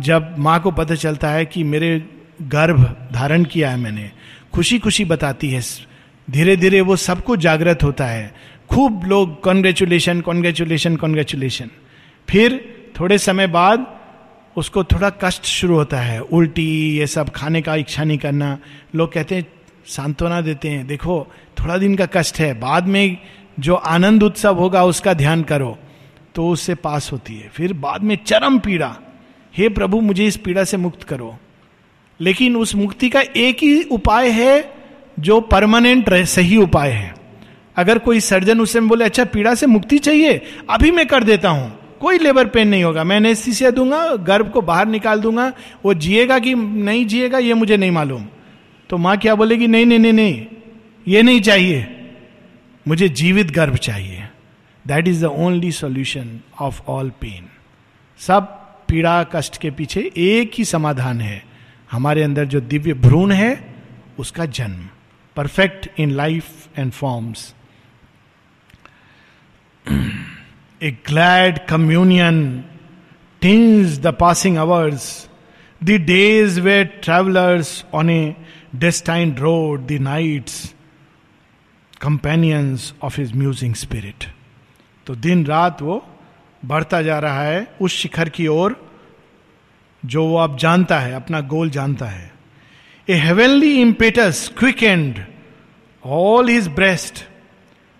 जब 0.00 0.34
माँ 0.38 0.60
को 0.60 0.70
पता 0.70 0.94
चलता 0.94 1.30
है 1.30 1.46
कि 1.46 1.64
मेरे 1.64 2.04
गर्भ 2.42 3.08
धारण 3.12 3.44
किया 3.44 3.70
है 3.70 3.76
मैंने 3.76 4.10
खुशी 4.52 4.78
खुशी 4.78 5.04
बताती 5.04 5.50
है। 5.50 5.62
धीरे 6.30 6.56
धीरे 6.56 6.80
वो 6.80 6.96
सबको 6.96 7.36
जागृत 7.36 7.82
होता 7.82 8.06
है। 8.06 8.34
खूब 8.70 9.04
लोग 9.04 9.40
कॉन्ग्रेचुलेशन 9.40 10.20
कॉन्ग्रेचुलेशन 10.20 10.96
कॉन्ग्रेचुलेशन 10.96 11.70
फिर 12.30 12.74
थोड़े 13.00 13.18
समय 13.18 13.46
बाद 13.46 13.86
उसको 14.56 14.84
थोड़ा 14.84 15.10
कष्ट 15.10 15.44
शुरू 15.44 15.74
होता 15.74 15.98
है। 15.98 16.20
उल्टी, 16.20 16.96
ये 16.98 17.06
सब 17.06 17.28
खाने 17.28 17.62
का, 17.62 17.74
इच्छा 17.74 18.04
नहीं 18.04 18.18
करना। 18.18 18.58
लोग 18.94 19.12
कहते 19.12 19.34
हैं, 19.34 19.46
सांत्वना 19.86 20.40
देते 20.40 20.68
हैं, 20.68 20.86
देखो, 20.86 21.32
थोड़ा 21.60 21.78
दिन 21.78 21.96
का 21.96 22.06
कष्ट 22.06 22.38
है। 22.38 22.60
बाद 22.60 22.86
में 22.86 23.16
जो 23.60 23.74
आनंद 23.74 24.22
उत्सव 24.22 24.58
होगा 24.58 24.84
उसका 24.84 25.14
ध्यान 25.14 25.42
करो। 25.42 25.78
तो 26.34 26.48
उससे 26.48 26.74
पास 26.74 27.12
होती 27.12 27.34
है। 27.34 27.48
फिर 27.48 27.72
बाद 27.72 28.02
में 28.02 28.18
चरम 28.26 28.58
पीड़ा। 28.58 28.96
हे 29.58 29.68
प्रभु, 29.68 30.00
मुझे 30.00 30.26
इस 30.26 30.36
पीड़ा 30.36 30.64
से 30.64 30.76
मुक्त 30.76 31.02
करो। 31.02 31.38
लेकिन 32.20 32.56
उस 32.56 32.74
मुक्ति 32.74 33.08
का 33.08 33.20
एक 33.20 33.56
ही 33.62 33.82
उपाय 33.82 34.30
है, 34.30 34.72
जो 35.20 35.40
परमानेंट 35.40 36.14
सही 36.14 36.56
उपाय 36.56 36.90
है। 36.90 37.14
अगर 37.76 37.98
कोई 37.98 38.20
सर्जन 38.20 38.60
उससे 38.60 38.80
बोले 38.80 39.04
अच्छा 39.04 39.24
पीड़ा 39.24 39.54
से 39.54 39.66
मुक्ति 39.66 39.98
चाहिए, 39.98 40.42
अभी 40.70 40.90
मैं 40.90 41.06
कर 41.06 41.24
देता 41.24 41.48
हूँ। 41.48 41.78
कोई 42.00 42.18
लेबर 42.18 42.46
पेन 42.46 42.68
नहीं 42.68 42.84
होगा। 42.84 43.04
मैं 43.04 43.16
एनेस्थीसिया 43.16 43.70
दूँगा, 43.70 44.16
गर्भ 44.16 44.50
को 44.50 44.60
बाहर 44.60 44.86
निकाल 44.86 45.20
दूँगा। 45.20 45.52
वो 45.84 45.94
जिएगा 45.94 46.38
कि 46.38 46.54
नहीं 46.54 47.06
जिएगा, 47.06 47.38
ये 47.38 47.54
मुझे 47.54 47.76
नहीं 47.76 47.90
मालूम। 47.90 48.26
तो 48.90 48.96
माँ 48.98 49.16
क्या 49.16 49.34
बोलेगी? 49.34 49.66
नहीं 49.66 49.86
नहीं 49.86 49.98
नहीं 49.98 50.12
नहीं, 50.12 50.46
ये 51.08 51.22
नहीं 51.22 51.40
चाहिए। 51.40 51.86
मुझे 52.88 53.08
जीवित 53.08 53.50
गर्भ 53.50 53.76
चाहिए। 53.76 54.23
That 54.86 55.08
is 55.08 55.22
the 55.22 55.28
only 55.46 55.72
solution 55.72 56.40
of 56.60 56.82
all 56.88 57.10
pain 57.20 57.48
सब 58.20 58.46
पीड़ा 58.88 59.22
कष्ट 59.34 59.56
के 59.60 59.70
पीछे 59.70 60.00
एक 60.16 60.52
ही 60.58 60.64
समाधान 60.64 61.20
है। 61.20 61.42
हमारे 61.90 62.22
अंदर 62.22 62.44
जो 62.44 62.60
दिव्य 62.60 62.94
भ्रूण 62.94 63.32
है, 63.32 63.52
उसका 64.18 64.44
जन्म। 64.46 64.88
Perfect 65.36 65.88
in 66.00 66.10
life 66.10 66.78
and 66.78 66.92
forms 66.92 67.54
a 70.80 70.90
glad 71.06 71.58
communion 71.66 72.64
tinge 73.42 73.98
the 74.00 74.14
passing 74.20 74.56
hours 74.56 75.06
the 75.84 75.90
days 76.06 76.60
way 76.60 76.84
travellers 76.84 77.84
on 77.94 78.10
a 78.10 78.34
destined 78.76 79.34
road 79.36 79.86
the 79.86 80.00
nights 80.02 80.74
companions 82.02 82.92
of 83.02 83.20
his 83.20 83.34
musing 83.34 83.74
spirit 83.74 84.24
तो 85.06 85.14
दिन 85.14 85.46
रात 85.46 85.82
वो 85.82 86.06
बढ़ता 86.64 87.02
जा 87.02 87.18
रहा 87.18 87.42
है 87.42 87.76
उस 87.80 87.92
शिखर 87.92 88.28
की 88.28 88.46
ओर, 88.46 88.76
जो 90.06 90.24
वो 90.26 90.36
अब 90.36 90.56
जानता 90.58 90.98
है, 91.00 91.12
अपना 91.12 91.40
गोल 91.40 91.70
जानता 91.70 92.06
है। 92.06 92.32
A 93.08 93.14
heavenly 93.14 93.80
impetus 93.80 94.52
quick 94.58 94.82
and 94.82 95.24
all 96.06 96.48
his 96.48 96.68
breast 96.68 97.24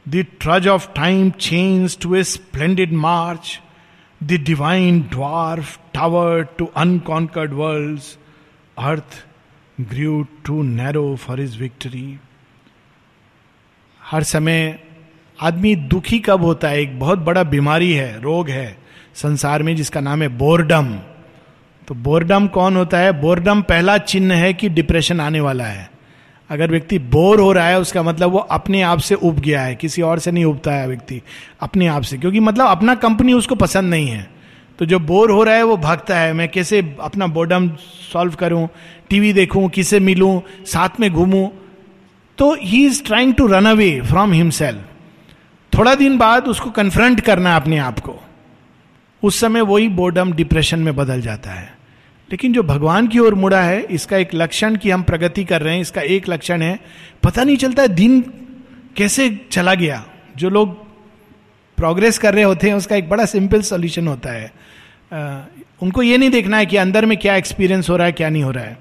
the 0.09 0.27
trudge 0.40 0.69
of 0.69 0.88
time 0.95 1.31
change 1.31 1.99
to 1.99 2.14
a 2.14 2.23
splendid 2.23 2.93
march 2.93 3.61
the 4.23 4.33
divine 4.33 5.01
dwarf 5.01 5.79
tower 5.95 6.43
to 6.59 6.67
unconquered 6.77 7.53
world 7.53 8.01
earth 8.79 9.25
grew 9.81 10.27
too 10.45 10.62
narrow 10.62 11.17
for 11.17 11.40
his 11.40 11.59
victory 11.59 12.19
हर 14.03 14.23
समय 14.23 14.79
आदमी 15.40 15.77
दुखी 15.77 16.18
कब 16.18 16.42
होता 16.42 16.68
है? 16.68 16.81
एक 16.81 17.01
बहुत 17.01 17.18
बड़ा 17.18 17.42
बीमारी 17.42 17.92
है, 17.92 18.20
रोग 18.20 18.49
है, 18.49 18.79
संसार 19.14 19.62
में 19.62 19.77
जिसका 19.77 20.01
नाम 20.01 20.23
है 20.23 20.29
बोरडम। 20.29 20.99
तो 21.88 21.94
बोरडम 21.94 22.47
कौन 22.47 22.77
होता 22.77 22.99
है? 22.99 23.20
बोरडम 23.20 23.62
पहला 23.62 23.99
चिन्ह 23.99 24.35
है 24.35 24.55
कि 24.55 24.68
डिप्रेशन 24.68 25.20
आने 25.20 25.40
वाला 25.40 25.64
है। 25.64 25.90
अगर 26.51 26.70
व्यक्ति 26.70 26.99
बोर 26.99 27.40
हो 27.40 27.53
रहा 27.53 27.66
है, 27.66 27.81
उसका 27.81 28.03
मतलब 28.03 28.31
वो 28.31 28.38
अपने 28.38 28.83
आप 28.83 28.99
से 28.99 29.14
उब 29.14 29.38
गया 29.38 29.62
है। 29.62 29.75
किसी 29.75 30.03
और 30.03 30.18
से 30.18 30.31
नहीं 30.31 30.44
उबता 30.44 30.73
है 30.73 30.88
व्यक्ति, 30.88 31.23
अपने 31.61 31.87
आप 31.87 32.03
से। 32.03 32.18
क्योंकि 32.18 32.40
मतलब 32.40 32.66
अपना 32.66 32.94
कंपनी 32.94 33.33
उसको 33.33 33.55
पसंद 33.55 33.90
नहीं 33.90 34.09
है। 34.09 34.31
तो 34.79 34.85
जो 34.85 34.99
बोर 34.99 35.31
हो 35.31 35.44
रहा 35.44 35.55
है, 35.55 35.62
वो 35.62 35.77
भागता 35.77 36.18
है। 36.18 36.33
मैं 36.33 36.49
कैसे 36.49 36.97
अपना 37.01 37.27
बोर्डम 37.27 37.70
सॉल्व 38.12 38.33
करूँ? 38.33 38.68
टीवी 39.11 39.33
देखूँ, 39.33 39.68
किसे 39.68 40.01
मिलूं? 40.01 40.40
साथ 40.66 40.88
में 41.01 41.11
घूमूं? 41.11 41.49
तो 42.38 42.57
he 42.62 42.87
is 42.87 43.05
trying 43.05 43.35
to 43.35 43.47
run 43.47 43.64
away 43.64 44.01
from 44.01 44.33
himself 44.33 44.81
थोड़ा 45.78 45.94
दिन 45.94 46.18
बाद 46.18 46.44
उसको 46.44 46.70
कन्फ्रंट 46.70 47.20
करना 47.20 47.56
अपने 47.56 47.78
आप 47.78 47.98
को। 47.98 48.20
उस 49.22 49.40
समय 49.40 49.60
वही 49.60 49.88
बोर्डम 49.88 50.32
डिप्रेशन 50.32 50.78
में 50.78 50.96
बदल 50.96 51.20
जाता 51.20 51.50
है। 51.50 51.74
लेकिन 52.30 52.52
जो 52.52 52.62
भगवान 52.62 53.08
की 53.08 53.18
ओर 53.18 53.34
मुड़ा 53.34 53.62
है 53.62 53.80
इसका 53.80 54.16
एक 54.16 54.34
लक्षण 54.34 54.76
कि 54.76 54.90
हम 54.90 55.02
प्रगति 55.02 55.44
कर 55.44 55.62
रहे 55.62 55.74
हैं 55.74 55.80
इसका 55.80 56.00
एक 56.00 56.28
लक्षण 56.28 56.62
है 56.62 56.80
पता 57.22 57.44
नहीं 57.44 57.56
चलता 57.56 57.87
दिन 57.87 58.20
कैसे 58.96 59.40
चला 59.50 59.74
गया। 59.74 60.04
जो 60.37 60.50
लोग 60.50 60.84
प्रोग्रेस 61.76 62.18
कर 62.18 62.34
रहे 62.34 62.44
होते 62.44 62.68
हैं 62.68 62.74
उसका 62.74 62.96
एक 62.96 63.08
बड़ा 63.08 63.24
सिंपल 63.24 63.62
सोल्यूशन 63.62 64.08
होता 64.08 64.30
है। 64.30 64.52
आ, 65.12 65.40
उनको 65.82 66.02
ये 66.02 66.18
नहीं 66.18 66.30
देखना 66.30 66.56
है 66.56 66.66
कि 66.66 66.76
अंदर 66.76 67.06
में 67.06 67.18
क्या 67.18 67.37
एक्सपीरियंस 67.37 67.90
हो 67.90 67.96
रहा 67.96 68.06
है 68.06 68.12
क्या 68.12 68.28
नहीं 68.28 68.42
हो 68.42 68.50
रहा 68.50 68.64
है। 68.64 68.78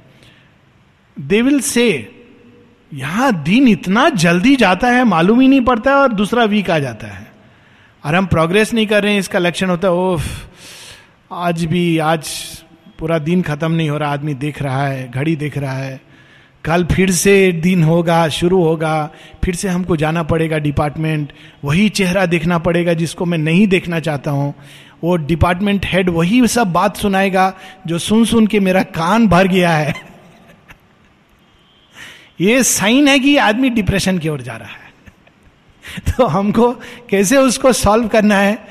दे 1.19 1.41
विल 1.41 1.59
से 1.59 1.87
यहाँ 2.93 3.43
दिन 3.43 3.67
इतना 3.67 4.09
जल्दी 4.09 4.55
जाता 4.55 4.87
है, 4.87 5.03
मालूम 5.03 5.41
ही 5.41 5.47
नहीं 5.47 5.61
पड़ता 5.61 5.91
है 5.91 5.97
और 5.97 6.13
दूसरा 6.13 6.43
वीक 6.43 6.69
आ 6.69 6.79
जाता 6.79 7.07
है। 7.07 7.27
और 8.05 8.15
हम 8.15 8.25
प्रोग्रेस 8.25 8.73
नहीं 8.73 8.87
कर 8.87 9.03
रहे 9.03 9.11
हैं, 9.11 9.19
इसका 9.19 9.39
लक्षण 9.39 9.69
होता 9.69 9.87
है, 9.87 9.93
ओफ, 9.93 10.49
आज 11.31 11.65
भी, 11.65 11.97
आज 11.97 12.27
पूरा 12.99 13.17
दिन 13.17 13.41
खत्म 13.41 13.71
नहीं 13.71 13.89
हो 13.89 13.97
रहा, 13.97 14.11
आदमी 14.11 14.33
देख 14.33 14.61
रहा 14.61 14.87
है, 14.87 15.11
घड़ी 15.11 15.35
देख 15.35 15.57
रहा 15.57 15.73
है। 15.73 16.01
कल 16.65 16.83
फिर 16.83 17.11
से 17.11 17.51
दिन 17.51 17.83
होगा, 17.83 18.27
शुरू 18.27 18.63
होगा, 18.63 19.09
फिर 19.43 19.55
से 19.55 19.69
हमको 19.69 19.95
जाना 19.95 20.23
पड़ेगा 20.23 20.57
डिपार्टमेंट 20.57 21.33
वही 21.63 21.89
चेहरा 21.89 22.25
देखना 22.25 22.57
पड़ेगा 22.57 22.93
जिसको 22.93 23.25
मैं 23.25 23.37
नहीं 23.37 23.67
देखना 23.67 23.99
चाहता 23.99 24.31
हूँ। 24.31 24.53
वो 25.03 25.15
डिपार्टमेंट 25.15 25.85
हेड 25.85 26.09
वही 26.09 26.47
सब 26.47 26.73
बात 26.73 26.97
सुनाएगा 26.97 27.53
जो 27.87 27.97
सुन 27.97 28.25
सुन 28.25 28.47
के 28.47 28.59
मेरा 28.59 28.83
कान 28.83 29.27
भर 29.27 29.47
गया 29.47 29.71
है। 29.71 30.12
ये 32.41 32.63
साइन 32.63 33.07
है 33.07 33.19
कि 33.19 33.37
आदमी 33.37 33.69
डिप्रेशन 33.69 34.17
की 34.17 34.29
ओर 34.29 34.41
जा 34.41 34.55
रहा 34.55 34.67
है। 34.67 34.93
तो 36.17 36.25
हमको 36.25 36.71
कैसे 37.09 37.37
उसको 37.37 37.73
सॉल्व 37.73 38.07
करना 38.07 38.37
है? 38.37 38.67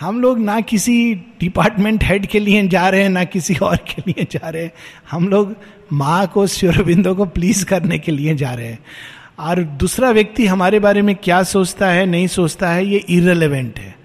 हम 0.00 0.20
लोग 0.20 0.38
ना 0.38 0.60
किसी 0.60 1.14
डिपार्टमेंट 1.14 2.04
हेड 2.04 2.26
के 2.26 2.38
लिए 2.38 2.68
जा 2.68 2.88
रहे 2.88 3.02
हैं, 3.02 3.08
ना 3.08 3.24
किसी 3.24 3.54
और 3.54 3.76
के 3.76 4.02
लिए 4.08 4.26
जा 4.30 4.48
रहे 4.48 4.62
हैं। 4.62 4.72
हम 5.10 5.28
लोग 5.28 5.56
माँ 5.92 6.26
को 6.26 6.46
श्योरबिंदो 6.46 7.14
को 7.14 7.24
प्लीज़ 7.24 7.64
करने 7.64 7.98
के 7.98 8.12
लिए 8.12 8.34
जा 8.34 8.54
रहे 8.54 8.66
हैं। 8.66 8.78
और 9.38 9.62
दूसरा 9.62 10.10
व्यक्ति 10.10 10.46
हमारे 10.46 10.78
बारे 10.78 11.02
में 11.02 11.16
क्या 11.16 11.42
सोचता 11.42 11.88
है, 11.88 12.06
नहीं 12.06 12.26
सोचता 12.26 12.70
है, 12.70 12.86
ये 12.86 12.98
इरेलीवेंट 12.98 13.78
है। 13.78 13.96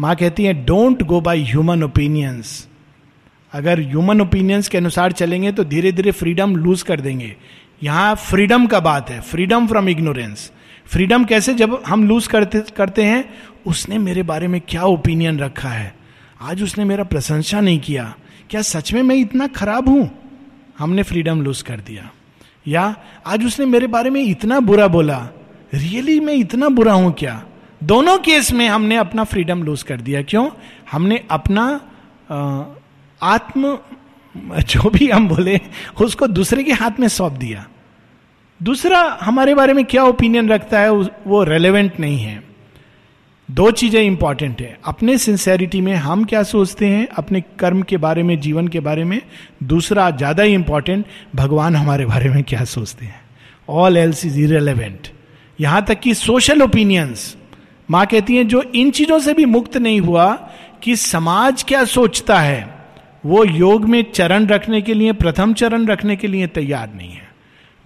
माँ 0.00 0.16
कहती 0.16 0.44
है 0.44 0.64
don't 0.64 1.02
go 1.02 1.20
by 1.20 1.42
human 1.42 1.82
opinions 1.82 2.68
अगर 3.52 3.80
ह्यूमन 3.80 4.20
ओपिनियंस 4.20 4.68
के 4.68 4.78
अनुसार 4.78 5.12
चलेंगे 5.12 5.52
तो 5.52 5.64
धीरे 5.64 5.92
धीरे 5.92 6.10
फ्रीडम 6.10 6.56
लूज 6.56 6.82
कर 6.82 7.00
देंगे। 7.00 7.36
यहाँ 7.82 8.14
फ्रीडम 8.14 8.66
का 8.66 8.80
बात 8.80 9.10
है 9.10 9.20
फ्रीडम 9.20 9.66
फ्रॉम 9.66 9.88
इग्नोरेंस 9.88 10.52
फ्रीडम 10.86 11.24
कैसे 11.24 11.54
जब 11.54 11.82
हम 11.86 12.08
लूज 12.08 12.26
करते 12.26 12.60
करते 12.76 13.04
हैं 13.04 13.34
उसने 13.66 13.98
मेरे 13.98 14.22
बारे 14.22 14.48
में 14.48 14.60
क्या 14.68 14.82
ओपिनियन 14.82 15.38
रखा 15.38 15.68
है? 15.68 15.94
आज 16.40 16.62
उसने 16.62 16.84
मेरा 16.84 17.04
प्रशंसा 17.04 17.60
नहीं 17.60 17.80
किया। 17.80 18.14
क्या 18.50 18.62
सच 18.62 18.92
में 18.92 19.02
मैं 19.02 19.16
इतना 19.16 19.46
खराब 19.46 19.88
हूँ? 19.88 20.10
हमने 20.78 21.02
फ्रीडम 21.02 21.42
लूज 21.42 21.62
कर 21.62 21.80
दिया। 21.80 22.10
या 22.68 22.96
आज 23.26 23.44
उसने 23.44 23.66
मेरे 23.66 23.86
बारे 23.86 24.10
में 24.10 24.22
इतना 24.22 24.60
बुरा 24.60 24.88
बोला? 24.88 25.28
रियली 25.74 26.20
मैं 26.20 26.34
इतना 26.34 26.68
बुरा 26.68 26.92
हूँ 26.92 27.14
क्या? 27.18 27.42
दोनों 27.84 28.18
केस 28.18 28.52
में 28.52 28.68
हमने 28.68 28.96
अपना 28.96 29.24
फ्रीडम 29.24 29.62
लूज 29.62 29.82
कर 29.82 30.00
दिया। 30.00 30.22
क्यों? 30.22 30.50
हमने 30.92 31.24
अपना 31.30 31.80
आ, 32.30 32.62
आत्म 33.22 33.78
जो 34.34 34.90
भी 34.90 35.08
हम 35.10 35.28
बोले, 35.28 35.60
उसको 36.00 36.26
दूसरे 36.26 36.62
के 36.64 36.72
हाथ 36.72 37.00
में 37.00 37.08
सौंप 37.08 37.32
दिया। 37.32 37.66
दूसरा, 38.60 39.00
हमारे 39.20 39.54
बारे 39.54 39.72
में 39.72 39.84
क्या 39.84 40.04
ओपिनियन 40.04 40.48
रखता 40.48 40.80
है 40.80 40.90
वो 40.90 41.42
रेलेवेंट 41.44 42.00
नहीं 42.00 42.18
है। 42.18 42.42
दो 43.48 43.70
चीज़ें 43.70 44.00
इंपॉर्टेंट 44.02 44.60
है। 44.60 44.78
अपने 44.84 45.16
सिंसेरिटी 45.18 45.80
में 45.80 45.94
हम 45.94 46.24
क्या 46.24 46.42
सोचते 46.42 46.86
हैं, 46.86 47.06
अपने 47.08 47.40
कर्म 47.58 47.82
के 47.82 47.96
बारे 47.96 48.22
में, 48.22 48.38
जीवन 48.40 48.68
के 48.68 48.80
बारे 48.80 49.04
में। 49.04 49.20
दूसरा, 49.62 50.10
ज़्यादा 50.10 50.42
ही 50.42 50.54
इंपॉर्टेंट 50.54 51.06
भगवान 51.36 51.76
हमारे 51.76 52.06
बारे 52.06 52.30
में 52.30 52.42
क्या 52.44 52.64
सोचते 52.64 53.04
हैं। 53.04 53.20
ऑल 53.68 53.96
एल्स 53.96 54.24
इज़ 54.26 54.38
इरेलीवेंट 54.40 55.08
यहाँ 55.58 55.84
तक 55.84 56.00
कि 56.00 56.14
सोशल 56.14 56.62
ओपिनियंस 56.62 57.36
माँ 57.88 58.06
कहती 58.06 58.36
हैं, 58.36 58.48
जो 58.48 58.62
इन 58.64 58.90
चीज़ों 58.90 59.18
से 59.18 59.34
भी 59.34 59.44
मुक्त 59.44 59.76
नहीं 59.76 60.00
हुआ, 60.00 60.32
कि 60.82 60.96
समाज 60.96 61.62
क्या 61.62 61.84
सोचता 61.84 62.38
है 62.40 62.71
वो 63.26 63.44
योग 63.44 63.84
में 63.84 64.04
चरण 64.12 64.46
रखने 64.46 64.80
के 64.82 64.94
लिए, 64.94 65.12
प्रथम 65.12 65.52
चरण 65.54 65.86
रखने 65.86 66.16
के 66.16 66.26
लिए 66.26 66.46
तैयार 66.46 66.94
नहीं 66.94 67.10
है। 67.10 67.30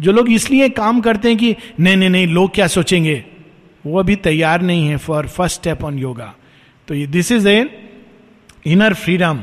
जो 0.01 0.13
लोग 0.13 0.31
इसलिए 0.33 0.69
काम 0.69 1.01
करते 1.01 1.29
हैं 1.29 1.39
कि, 1.39 1.57
नहीं 1.81 1.97
नहीं 1.97 2.11
नहीं, 2.11 2.27
लोग 2.27 2.55
क्या 2.55 2.67
सोचेंगे? 2.67 3.25
वो 3.87 3.99
अभी 4.01 4.17
तैयार 4.17 4.63
नहीं 4.63 4.89
है 4.89 4.97
for 4.97 5.27
first 5.27 5.61
step 5.61 5.85
on 5.85 5.99
yoga 5.99 6.35
तो 6.89 7.07
this 7.07 7.33
is 7.33 7.49
a 7.49 7.59
inner 8.67 8.95
freedom 8.95 9.41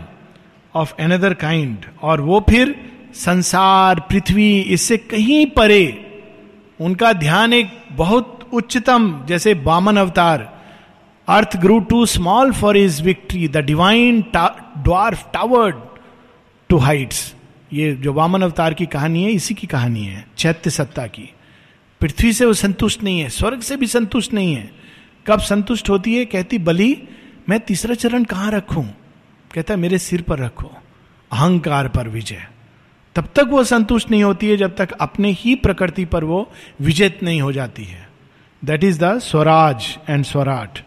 of 0.75 0.93
another 0.99 1.33
kind 1.33 1.85
और 2.01 2.21
वो 2.21 2.39
फिर 2.49 2.75
संसार, 3.13 3.99
पृथ्वी, 3.99 4.59
इससे 4.59 4.97
कहीं 4.97 5.45
परे, 5.45 5.83
उनका 6.81 7.13
ध्यान 7.13 7.53
एक 7.53 7.69
बहुत 7.91 8.49
उच्चतम, 8.53 9.25
जैसे 9.27 9.53
Baman 9.53 9.97
avatar. 9.97 10.61
Earth 11.27 11.57
grew 11.57 11.79
too 11.79 12.05
small 12.05 12.51
for 12.51 12.77
his 12.77 13.03
victory 13.03 13.47
the 13.47 13.57
divine 13.57 14.21
dwarf 14.83 15.29
towered 15.33 15.75
to 16.69 16.77
heights 16.77 17.35
ये 17.73 17.95
जो 17.95 18.13
वामन 18.13 18.41
अवतार 18.41 18.73
की 18.73 18.85
कहानी 18.85 19.23
है, 19.23 19.31
इसी 19.31 19.53
की 19.53 19.67
कहानी 19.67 20.05
है, 20.05 20.27
चैत्य 20.37 20.69
सत्ता 20.69 21.07
की। 21.07 21.33
पृथ्वी 22.01 22.33
से 22.33 22.45
वो 22.45 22.53
संतुष्ट 22.53 23.03
नहीं 23.03 23.19
है, 23.19 23.29
स्वर्ग 23.29 23.61
से 23.61 23.77
भी 23.77 23.87
संतुष्ट 23.87 24.33
नहीं 24.33 24.55
है। 24.55 24.71
कब 25.27 25.39
संतुष्ट 25.39 25.89
होती 25.89 26.15
है, 26.15 26.25
कहती, 26.25 26.57
बलि, 26.57 27.07
मैं 27.49 27.59
तीसरा 27.59 27.95
चरण 27.95 28.23
कहाँ 28.23 28.51
रखूँ? 28.51 28.93
कहता, 29.53 29.75
मेरे 29.75 29.97
सिर 29.97 30.21
पर 30.21 30.39
रखो, 30.39 30.71
अहंकार 31.31 31.87
पर 31.87 32.07
विजय। 32.07 32.47
तब 33.15 33.29
तक 33.35 33.47
वो 33.49 33.63
संतुष्ट 33.63 34.11
नहीं 34.11 34.23
होती 34.23 34.49
है, 34.49 34.57
जब 34.57 34.75
तक 34.75 34.91
अपने 34.91 35.31
ही 35.31 35.55
प्रकृति 35.55 36.05
पर 36.05 36.23
वो 36.23 36.51
विजेत 36.81 37.23
नहीं 37.23 37.41
हो 37.41 37.51
जाती 37.51 37.83
है। 37.83 38.09
That 38.65 38.83
is 38.83 38.99
the 38.99 39.19
Swaraj 39.19 39.97
and 40.09 40.25
Swarat. 40.25 40.79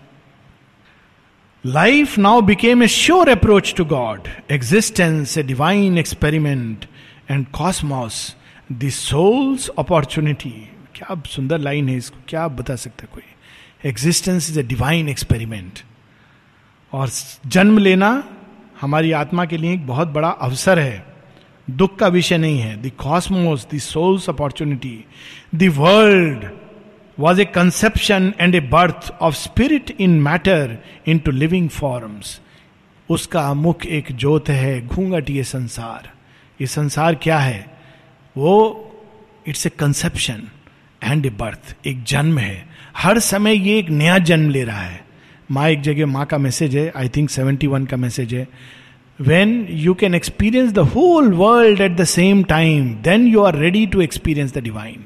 Life 1.66 2.18
now 2.18 2.40
became 2.40 2.82
a 2.82 2.86
sure 2.86 3.28
approach 3.28 3.74
to 3.74 3.84
god 3.84 4.20
existence 4.50 5.38
a 5.38 5.42
divine 5.42 5.98
experiment 5.98 6.84
and 7.30 7.46
cosmos 7.46 8.36
the 8.72 8.88
soul's 8.88 9.68
opportunity 9.68 10.68
क्या 10.94 11.22
सुंदर 11.26 11.58
लाइन 11.58 11.88
है 11.88 11.96
इसको, 11.96 12.18
क्या 12.28 12.48
बता 12.48 12.76
सकते 12.76 13.06
कोई? 13.06 13.22
Existence 13.88 14.50
is 14.50 14.60
a 14.60 14.62
divine 14.62 15.08
experiment 15.08 15.78
और 16.92 17.10
जन्म 17.46 17.78
लेना 17.78 18.28
हमारी 18.80 19.12
आत्मा 19.12 19.44
के 19.44 19.56
लिए 19.56 19.72
एक 19.72 19.86
बहुत 19.86 20.08
बड़ा 20.08 20.28
अवसर 20.28 20.78
है। 20.78 21.06
दुख 21.70 21.96
का 21.96 22.08
विषय 22.08 22.38
नहीं 22.38 22.58
है। 22.58 22.82
The 22.82 22.90
cosmos 22.98 23.66
the 23.74 23.78
soul's 23.78 24.28
opportunity 24.28 25.04
the 25.54 25.72
world 25.76 26.65
was 27.18 27.40
a 27.40 27.44
conception 27.44 28.32
and 28.40 28.54
a 28.54 28.60
birth 28.60 29.12
of 29.20 29.34
spirit 29.34 29.96
in 30.00 30.20
matter 30.22 30.76
into 31.18 31.30
living 31.30 31.68
forms 31.68 32.40
उसका 33.08 33.52
मुख 33.54 33.86
एक 33.86 34.12
ज्योत 34.12 34.48
है, 34.48 34.86
घूंघट 34.86 35.30
ये 35.30 35.44
संसार। 35.44 36.10
ये 36.60 36.66
संसार 36.66 37.14
क्या 37.14 37.38
है? 37.38 37.66
वो 38.36 38.92
it's 39.48 39.66
a 39.66 39.70
conception 39.78 40.42
and 41.02 41.26
a 41.26 41.30
birth 41.30 41.76
एक 41.86 42.02
जन्म 42.04 42.38
है। 42.38 42.66
हर 42.96 43.18
समय 43.18 43.68
ये 43.68 43.78
एक 43.78 43.90
नया 43.90 44.18
जन्म 44.18 44.50
ले 44.50 44.64
रहा 44.64 44.80
है। 44.80 45.04
माँ 45.50 45.68
एक 45.68 45.80
जगह, 45.80 46.06
माँ 46.06 46.26
का 46.26 46.38
मैसेज 46.38 46.76
है 46.76 46.92
आई 46.96 47.08
थिंक 47.08 47.30
सेवेंटी 47.30 47.66
वन 47.66 47.84
का 47.86 47.96
मैसेज 47.96 48.34
है। 48.34 48.46
When 49.20 49.66
you 49.70 49.94
can 49.94 50.14
experience 50.14 50.72
the 50.72 50.78
whole 50.94 51.32
world 51.34 51.80
at 51.80 51.96
the 51.96 52.04
same 52.04 52.42
time 52.44 52.94
then 53.02 53.26
you 53.26 53.42
are 53.42 53.56
ready 53.56 53.86
to 53.86 54.00
experience 54.00 54.54
the 54.54 54.58
divine 54.58 55.04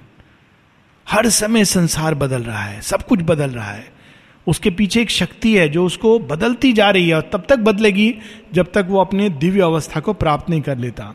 हर 1.11 1.29
समय 1.29 1.65
संसार 1.65 2.15
बदल 2.15 2.43
रहा 2.43 2.63
है, 2.63 2.81
सब 2.81 3.03
कुछ 3.03 3.21
बदल 3.23 3.51
रहा 3.51 3.71
है। 3.71 3.89
उसके 4.47 4.71
पीछे 4.71 5.01
एक 5.03 5.11
शक्ति 5.11 5.57
है 5.57 5.69
जो 5.69 5.85
उसको 5.87 6.19
बदलती 6.19 6.73
जा 6.73 6.91
रही 6.91 7.09
है 7.09 7.15
और 7.15 7.29
तब 7.33 7.45
तक 7.49 7.59
बदलेगी 7.59 8.15
जब 8.53 8.71
तक 8.75 8.87
वो 8.89 9.01
अपने 9.01 9.29
दिव्य 9.31 9.61
अवस्था 9.63 10.01
को 10.01 10.13
प्राप्त 10.13 10.51
नहीं 10.51 10.61
कर 10.61 10.79
लेता। 10.79 11.15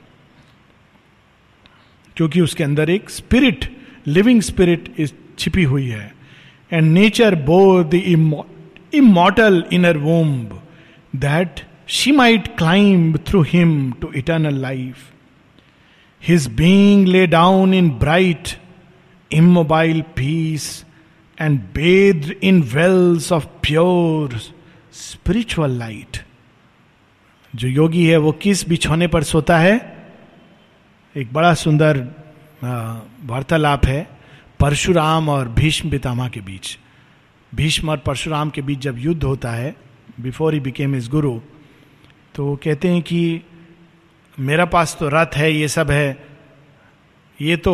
क्योंकि 2.17 2.41
उसके 2.41 2.63
अंदर 2.63 2.89
एक 2.89 3.09
स्पिरिट 3.09 3.71
लिविंग 4.07 4.41
स्पिरिट 4.41 5.09
छिपी 5.39 5.63
हुई 5.63 5.87
है। 5.87 6.13
And 6.71 6.91
nature 6.91 7.35
bore 7.45 7.83
the 7.83 7.93
immortal 8.93 9.63
inner 9.73 9.97
womb 9.97 10.61
that 11.15 11.59
she 11.87 12.11
might 12.11 12.47
climb 12.57 13.17
through 13.27 13.41
him 13.43 13.91
to 13.91 14.11
eternal 14.15 14.61
life 14.61 14.97
his 16.23 16.47
being 16.47 17.07
lay 17.07 17.25
down 17.27 17.73
in 17.73 17.89
bright 17.89 18.57
immobile 19.31 20.01
peace 20.17 20.67
and 21.37 21.59
bathed 21.73 22.29
in 22.43 22.61
wells 22.73 23.31
of 23.31 23.47
pure 23.61 24.33
spiritual 24.93 25.77
light. 25.79 26.19
जो 27.55 27.67
योगी 27.67 28.05
है, 28.07 28.17
वो 28.17 28.31
किस 28.31 28.67
बिछौने 28.69 29.07
पर 29.07 29.23
सोता 29.23 29.57
है? 29.57 29.75
एक 31.17 31.33
बड़ा 31.33 31.53
सुंदर 31.53 31.97
वार्तालाप 33.25 33.85
है, 33.85 34.07
परशुराम 34.59 35.29
और 35.29 35.47
भीष्म 35.49 35.89
पितामह 35.89 36.29
के 36.29 36.41
बीच। 36.41 36.77
भीष्म 37.55 37.89
और 37.89 37.97
परशुराम 37.97 38.49
के 38.49 38.61
बीच 38.61 38.79
जब 38.79 38.97
युद्ध 38.99 39.23
होता 39.23 39.51
है 39.51 39.75
बिफोर 40.19 40.53
ही 40.53 40.59
बिकेम 40.59 40.95
इज़ 40.95 41.09
गुरु 41.09 41.39
तो 42.35 42.45
वो 42.45 42.55
कहते 42.55 42.87
हैं 42.87 43.01
कि, 43.01 43.41
मेरा 44.39 44.65
पास 44.65 44.95
तो 44.99 45.09
रथ 45.09 45.35
है, 45.35 45.51
ये 45.53 45.67
सब 45.67 45.91
है। 45.91 46.27
ये 47.41 47.57
तो 47.57 47.73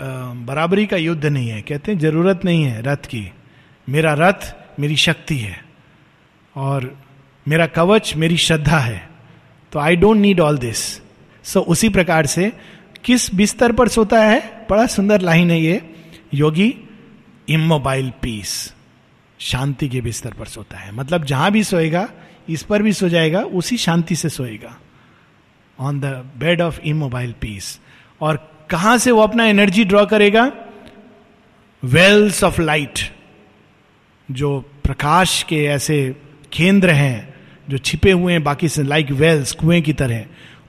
बराबरी 0.00 0.86
का 0.86 0.96
युद्ध 0.96 1.26
नहीं 1.26 1.48
है। 1.48 1.62
कहते 1.62 1.92
हैं, 1.92 1.98
ज़रूरत 1.98 2.44
नहीं 2.44 2.64
है 2.64 2.82
रथ 2.82 2.96
की। 2.96 3.32
मेरा 3.88 4.14
रथ 4.18 4.54
मेरी 4.80 4.96
शक्ति 4.96 5.36
है 5.36 5.64
और 6.56 6.98
मेरा 7.48 7.66
कवच 7.66 8.14
मेरी 8.16 8.36
श्रद्धा 8.36 8.78
है। 8.78 9.08
तो 9.72 9.78
I 9.78 9.96
don't 9.96 10.16
need 10.16 10.40
all 10.40 10.58
this 10.58 11.00
so 11.44 11.60
उसी 11.60 11.88
प्रकार 11.88 12.26
से 12.26 12.52
किस 13.04 13.34
बिस्तर 13.34 13.72
पर 13.72 13.88
सोता 13.88 14.22
है? 14.22 14.66
बड़ा 14.70 14.86
सुंदर 14.86 15.20
लाइन 15.20 15.50
है 15.50 15.60
ये। 15.60 15.94
योगी 16.34 16.74
इमोबाइल 17.48 18.12
पीस 18.22 18.74
शांति 19.38 19.88
के 19.88 20.00
बिस्तर 20.00 20.32
पर 20.32 20.46
सोता 20.46 20.78
है। 20.78 20.92
मतलब 20.92 21.24
जहाँ 21.24 21.50
भी 21.52 21.64
सोएगा, 21.64 22.08
इस 22.48 22.62
पर 22.62 22.82
भी 22.82 22.92
सो 22.92 23.08
जाएगा, 23.08 23.40
उसी 23.40 23.76
शांति 23.76 24.16
से 24.16 24.28
सोएगा। 24.28 24.76
On 25.78 26.00
the 26.00 26.04
bed 26.38 26.60
of 26.60 26.80
immobile 26.80 27.32
peace 27.40 27.80
और 28.20 28.57
कहाँ 28.70 28.98
से 28.98 29.10
वो 29.10 29.20
अपना 29.20 29.44
एनर्जी 29.44 29.84
ड्रॉ 29.84 30.06
करेगा? 30.06 30.52
वेल्स 31.82 32.44
ऑफ़ 32.44 32.60
लाइट 32.60 32.98
जो 34.30 34.60
प्रकाश 34.84 35.42
के 35.42 35.64
ऐसे 35.64 36.16
केंद्र 36.52 36.90
हैं, 36.90 37.34
जो 37.70 37.78
छिपे 37.78 38.12
हुए 38.12 38.32
हैं, 38.32 38.44
बाकी 38.44 38.68
से 38.68 38.82
लाइक 38.82 39.10
वेल्स 39.10 39.52
कुएँ 39.52 39.80
की 39.80 39.92
तरह 39.92 40.24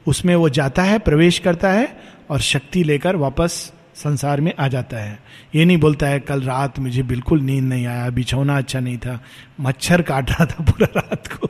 उसमें 0.08 0.36
वो 0.36 0.50
जाता 0.50 0.84
है, 0.84 1.00
प्रवेश 1.00 1.40
करता 1.40 1.72
है 1.72 2.00
और 2.30 2.40
शक्ति 2.40 2.84
लेकर 2.84 3.16
वापस 3.16 3.74
संसार 3.96 4.42
में 4.42 4.54
आ 4.60 4.68
जाता 4.68 4.98
है। 4.98 5.20
ये 5.56 5.66
नहीं 5.66 5.78
बोलता 5.78 6.08
है, 6.08 6.20
कल 6.20 6.42
रात 6.42 6.80
मुझे 6.80 7.04
बिल्कुल 7.04 7.42
नींद 7.42 7.64
नहीं 7.64 7.86
आया, 7.86 8.10
बिछौना 8.10 8.58
अच्छा 8.58 8.80
नहीं 8.80 8.98
था, 8.98 9.20
मच्छर 9.60 10.02
काट 10.02 10.32
रहा 10.32 10.46
था 10.46 10.64
पूरा 10.64 10.88
रात 10.96 11.28
को। 11.28 11.50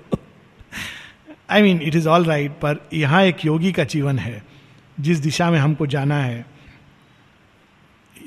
I 1.49 1.61
mean 1.61 1.81
it 1.81 1.95
is 1.95 2.07
all 2.07 2.25
right 2.25 2.51
पर 2.51 2.89
यहाँ 2.93 3.23
एक 3.23 3.45
योगी 3.45 3.71
का 3.71 3.83
जीवन 3.83 4.19
है। 4.19 4.48
जिस 4.99 5.19
दिशा 5.19 5.49
में 5.51 5.59
हमको 5.59 5.85
जाना 5.87 6.17
है। 6.17 6.45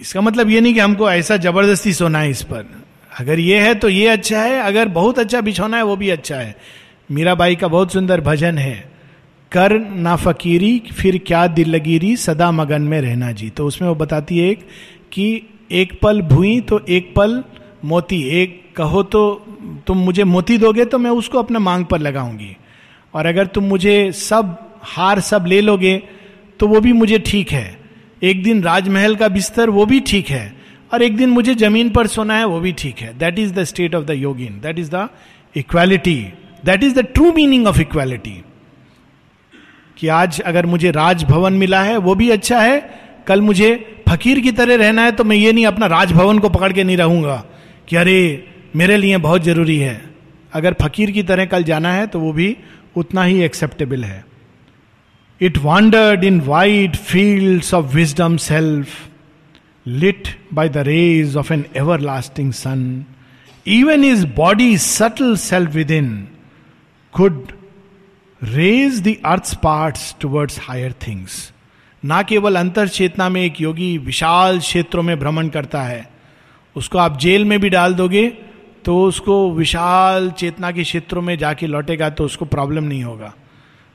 इसका 0.01 0.21
मतलब 0.21 0.51
ये 0.51 0.61
नहीं 0.61 0.75
कि 0.75 0.81
हमको 0.81 1.11
ऐसा 1.11 1.37
ज़बरदस्ती 1.37 1.93
सोना 1.93 2.19
है 2.19 2.31
इस 2.31 2.43
पर। 2.43 2.67
अगर 3.13 3.39
ये 3.39 3.59
है 3.61 3.75
तो 3.75 3.89
ये 3.89 4.07
अच्छा 4.09 4.43
है, 4.43 4.61
अगर 4.61 4.89
बहुत 4.91 5.19
अच्छा 5.19 5.41
बिछोना 5.41 5.77
है 5.77 5.83
वो 5.83 5.97
भी 5.97 6.09
अच्छा 6.11 6.37
है। 6.37 6.57
मीरा 7.11 7.35
बाई 7.35 7.57
का 7.57 7.69
बहुत 7.69 7.93
सुंदर 7.93 8.21
भजन 8.21 8.59
है, 8.59 8.75
कर 9.53 9.79
ना 9.79 10.15
फकीरी, 10.17 10.79
फिर 10.93 11.19
क्या 11.19 11.47
दिल 11.49 11.71
लगीरी, 11.71 12.17
सदा 12.17 12.51
मगन 12.53 12.83
में 12.83 13.01
रहना 13.01 13.31
जी। 13.33 13.51
तो 13.51 13.67
उसमें 13.67 13.89
वो 13.89 13.95
बताती 13.95 14.39
है 14.39 14.49
एक 14.51 14.67
कि 15.13 15.43
एक 15.73 15.99
पल 16.03 16.21
भूई 16.23 16.61
तो 16.61 16.81
एक 16.89 17.13
पल 17.15 17.43
मोती। 17.85 18.23
एक 18.41 18.61
कहो 18.77 19.03
तो 19.03 19.23
तुम 19.87 19.99
मुझे 19.99 20.25
मोती 20.25 20.59
दोगे 20.59 20.85
तो 20.85 20.99
मैं 20.99 21.11
उसको 21.11 21.39
अपना 21.39 21.59
मांग 21.59 21.85
पर 21.85 21.99
लगाऊँगी। 21.99 22.57
और 23.15 23.27
अगर 23.27 23.47
तुम 23.47 23.65
मुझे 23.65 24.13
सब, 24.13 24.57
हार 24.83 25.21
सब 25.21 25.45
ले 25.47 25.61
लोगे 25.61 26.03
तो 26.61 26.67
वो 26.69 26.81
भी 26.81 26.93
मुझे 26.93 27.19
ठीक 27.19 27.53
है। 27.53 27.79
एक 28.23 28.43
दिन 28.43 28.63
राजमहल 28.63 29.17
का 29.17 29.29
बिस्तर 29.29 29.71
वो 29.71 29.87
भी 29.87 30.01
ठीक 30.01 30.29
है 30.29 30.45
और 30.93 31.03
एक 31.03 31.17
दिन 31.17 31.31
मुझे 31.31 31.55
ज़मीन 31.55 31.91
पर 31.91 32.07
सोना 32.07 32.39
है 32.39 32.45
वो 32.45 32.61
भी 32.61 32.73
ठीक 32.73 32.99
है। 32.99 33.17
That 33.19 33.39
is 33.39 33.53
the 33.55 33.65
state 33.65 33.95
of 33.95 34.05
the 34.05 34.11
yogin 34.11 34.61
that 34.61 34.79
is 34.79 34.91
the 34.91 35.09
equality 35.55 36.17
that 36.65 36.83
is 36.85 36.95
the 36.95 37.05
true 37.15 37.33
meaning 37.33 37.67
of 37.67 37.81
equality 37.81 38.43
कि 39.97 40.09
आज 40.09 40.41
अगर 40.41 40.67
मुझे 40.67 40.91
राजभवन 40.91 41.53
मिला 41.53 41.83
है, 41.83 41.97
वो 41.97 42.15
भी 42.15 42.31
अच्छा 42.31 42.61
है। 42.61 42.81
कल 43.27 43.41
मुझे 43.41 43.75
फकीर 44.09 44.41
की 44.41 44.53
तरह 44.53 44.77
रहना 44.77 45.03
है 45.03 45.13
तो 45.13 45.25
मैं 45.25 45.37
ये 45.37 45.53
नहीं 45.53 45.67
अपना 45.67 45.87
राजभवन 45.87 46.39
को 46.39 46.49
पकड़ 46.49 46.73
के 46.73 46.85
नहीं 46.85 46.97
रहूँगा 46.97 47.37
कि 47.89 47.97
अरे, 47.97 48.45
मेरे 48.77 48.97
लिए 48.97 49.17
बहुत 49.19 49.43
ज़रूरी 49.43 49.77
है। 49.79 50.01
अगर 50.53 50.75
फकीर 50.83 51.11
की 51.11 51.23
तरह 51.23 51.45
कल 51.45 51.65
जाना 51.65 51.93
है 51.93 52.07
तो 52.07 52.21
वो 52.21 52.33
भी 52.33 52.57
उतना 52.97 53.25
ही 53.25 53.41
एक्सेप्टेबल 53.43 54.05
है। 54.05 54.25
It 55.47 55.61
wandered 55.61 56.23
in 56.23 56.47
wide 56.47 56.97
fields 56.97 57.73
of 57.73 57.97
wisdom 57.97 58.39
self, 58.39 59.11
lit 59.87 60.37
by 60.53 60.69
the 60.69 60.85
rays 60.85 61.35
of 61.35 61.51
an 61.51 61.65
everlasting 61.75 62.53
sun. 62.53 63.07
Even 63.67 64.05
his 64.05 64.25
body's 64.25 64.83
subtle 64.83 65.37
self 65.37 65.75
within 65.75 66.29
could 67.15 67.55
raise 68.41 69.03
the 69.03 69.21
earth's 69.25 69.55
parts 69.55 70.13
towards 70.13 70.59
higher 70.69 70.93
things. 71.07 71.53
ना 72.05 72.23
केवल 72.23 72.57
अंतर 72.57 72.89
चेतना 72.89 73.29
में 73.29 73.43
एक 73.43 73.61
योगी 73.61 73.97
विशाल 74.07 74.59
क्षेत्रों 74.59 75.03
में 75.03 75.19
भ्रमण 75.19 75.49
करता 75.49 75.83
है 75.83 76.11
उसको 76.77 76.99
आप 76.99 77.19
जेल 77.19 77.45
में 77.45 77.61
भी 77.61 77.69
डाल 77.71 77.95
दोगे 77.95 78.27
तो 78.85 79.03
उसको 79.05 79.51
विशाल 79.55 80.31
चेतना 80.39 80.71
के 80.73 80.83
क्षेत्रों 80.83 81.23
में 81.23 81.37
जाके 81.39 81.67
लौटेगा 81.67 82.11
तो 82.11 82.25
उसको 82.25 82.45
प्रॉब्लम 82.55 82.85
नहीं 82.85 83.05
होगा 83.05 83.35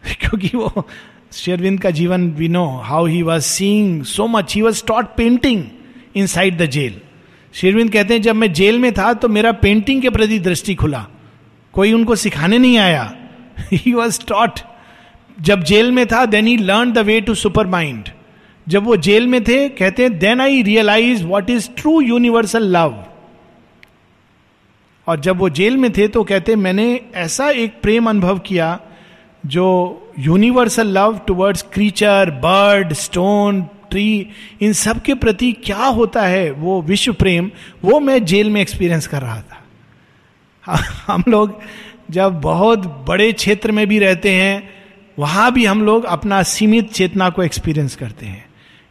क्योंकि 0.04 0.58
वो 0.58 0.88
शेरविंद 1.32 1.80
का 1.82 1.90
जीवन 1.90 2.30
we 2.32 2.48
know 2.48 2.66
how 2.84 3.06
he 3.06 3.22
was 3.22 3.44
seeing 3.44 4.04
so 4.04 4.28
much 4.28 4.56
he 4.56 4.62
was 4.62 4.84
taught 4.88 5.16
painting 5.18 5.64
inside 6.28 6.58
the 6.58 6.66
jail 6.66 7.00
Sri Aurobindo 7.54 7.92
कहते 7.92 8.14
हैं, 8.14 8.22
जब 8.22 8.36
मैं 8.36 8.52
जेल 8.54 8.80
में 8.80 8.92
था 8.94 9.14
तो 9.14 9.28
मेरा 9.28 9.52
पेंटिंग 9.52 10.02
के 10.02 10.10
प्रति 10.10 10.40
दृष्टि 10.40 10.76
खुला। 10.76 11.06
कोई 11.74 11.94
उनको 11.94 12.16
सिखाने 12.16 12.58
नहीं 12.58 12.78
आया। 12.78 13.14
ही 13.74 13.94
वॉज़ 13.94 14.20
टॉट 14.28 14.60
जब 15.42 15.64
जेल 15.64 15.92
में 15.92 16.06
था 16.08 16.26
then 16.26 16.48
he 16.48 16.58
learn 16.58 16.92
the 16.94 16.98
way 16.98 17.20
to 17.22 17.36
supermind 17.68 18.10
जब 18.68 18.84
वो 18.84 18.96
जेल 18.98 19.28
में 19.28 19.44
थे, 19.44 19.68
कहते 19.70 20.04
हैं 20.04 20.18
then 20.20 20.42
I 20.42 20.62
realize 20.62 21.24
what 21.26 21.50
is 21.50 21.70
true 21.78 22.00
universal 22.02 22.68
love 22.68 23.04
और 25.08 25.20
जब 25.20 25.38
वो 25.38 25.50
जेल 25.50 25.78
में 25.78 25.92
थे 25.94 26.08
तो 26.08 26.24
कहते 26.24 26.56
मैंने 26.56 27.00
ऐसा 27.16 27.50
एक 27.50 27.82
प्रेम 27.82 28.10
अनुभव 28.10 28.40
किया 28.40 28.80
जो 29.48 30.02
universal 30.20 30.88
love 30.88 31.22
towards 31.28 31.66
creature 31.74 32.32
bird 32.32 32.94
stone 32.94 33.62
tree 33.62 34.28
in 34.62 34.74
सब 34.74 35.02
के 35.02 35.14
प्रति 35.14 35.52
क्या 35.52 35.86
होता 35.86 36.22
है 36.22 36.52
वो 36.52 36.82
विश्व 36.82 37.14
प्रेम, 37.14 37.52
वो 37.86 38.00
मैं 38.00 38.26
जेल 38.26 38.50
में 38.50 38.62
एक्सपीरियंस 38.62 39.08
कर 39.08 39.22
रहा 39.22 39.42
था। 39.42 39.64
हम 41.08 41.24
लोग 41.28 41.60
जब 42.12 42.42
बहुत 42.42 42.80
बड़े 42.80 43.34
क्षेत्र 43.34 43.72
में 43.72 43.88
भी 43.88 44.00
रहते 44.00 44.32
हैं, 44.32 44.70
वहाँ 45.20 45.52
भी 45.52 45.66
हम 45.66 45.84
लोग 45.84 46.04
अपना 46.04 46.44
सीमित 46.44 46.92
चेतना 46.92 47.30
को 47.30 47.44
एक्सपीरियंस 47.44 47.96
करते 47.96 48.26
हैं। 48.26 48.46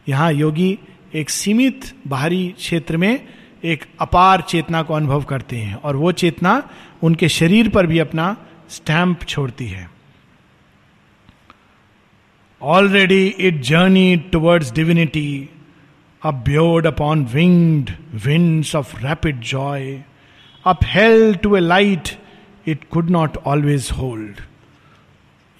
यहाँ 0.09 0.33
योगी 0.33 0.79
एक 1.15 1.29
सीमित 1.29 1.95
बाहरी 2.07 2.55
क्षेत्र 2.57 2.97
में 2.97 3.27
एक 3.63 3.85
अपार 3.99 4.41
चेतना 4.41 4.81
को 4.81 4.93
अनुभव 4.93 5.23
करते 5.23 5.55
हैं 5.55 5.75
और 5.75 5.95
वो 5.95 6.11
चेतना 6.11 6.69
उनके 7.03 7.29
शरीर 7.29 7.69
पर 7.69 7.87
भी 7.87 7.99
अपना 7.99 8.37
स्टैंप 8.69 9.23
छोड़ती 9.23 9.67
है। 9.67 9.96
Already 12.61 13.35
it 13.37 13.61
journeyed 13.61 14.31
towards 14.31 14.71
divinity, 14.71 15.51
abode 16.23 16.87
upon 16.87 17.31
winged 17.31 17.95
winds 18.25 18.73
of 18.73 18.93
rapid 19.03 19.41
joy, 19.41 20.03
upheld 20.65 21.43
to 21.43 21.55
a 21.55 21.61
light 21.61 22.17
it 22.65 22.89
could 22.89 23.09
not 23.09 23.37
always 23.45 23.89
hold. 23.89 24.41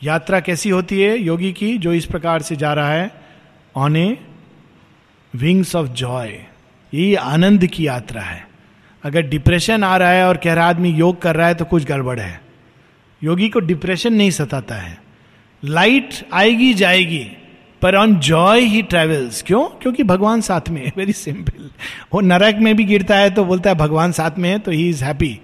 यात्रा 0.01 0.39
कैसी 0.39 0.69
होती 0.69 1.01
है 1.01 1.17
योगी 1.17 1.51
की 1.53 1.77
जो 1.77 1.93
इस 1.93 2.05
प्रकार 2.05 2.41
से 2.41 2.55
जा 2.55 2.73
रहा 2.73 2.89
है 2.89 3.11
on 3.75 3.95
a 3.97 4.17
wings 5.33 5.75
of 5.75 5.87
joy 6.01 6.37
ये 6.93 7.15
आनंद 7.15 7.65
की 7.67 7.87
यात्रा 7.87 8.21
है 8.21 8.45
अगर 9.03 9.21
डिप्रेशन 9.29 9.83
आ 9.83 9.95
रहा 9.97 10.09
है 10.09 10.27
और 10.27 10.37
कह 10.43 10.53
रहा 10.53 10.67
आदमी 10.69 10.91
योग 10.93 11.21
कर 11.21 11.35
रहा 11.35 11.47
है 11.47 11.55
तो 11.55 11.65
कुछ 11.65 11.85
गड़बड़ 11.85 12.19
है 12.19 12.39
योगी 13.21 13.49
को 13.49 13.59
डिप्रेशन 13.59 14.13
नहीं 14.13 14.31
सताता 14.31 14.75
है 14.75 15.06
लाइट 15.63 16.13
आएगी, 16.33 16.73
जाएगी, 16.73 17.23
पर 17.81 17.95
ऑन 17.95 18.15
जॉय 18.19 18.61
ही 18.61 18.81
ट्रेवल्स 18.81 19.41
क्यों? 19.41 19.63
क्योंकि 19.81 20.03
भगवान 20.03 20.41
साथ 20.41 20.69
में 20.69 20.85
है 20.85 20.91
वेरी 20.97 21.13
सिंपल 21.13 21.69
वो 22.13 22.21
नरक 22.21 22.55
में 22.55 22.75
भी 22.75 22.83
गिरता 22.83 23.17
है 23.17 23.29
तो 23.29 23.45
बोलता 23.45 23.69
है, 23.69 23.75
भगवान 23.75 24.11
साथ 24.11 24.37
में 24.37 24.49
है 24.49 24.59
तो 24.59 24.71
he 24.71 24.89
is 24.89 25.03
happy 25.03 25.39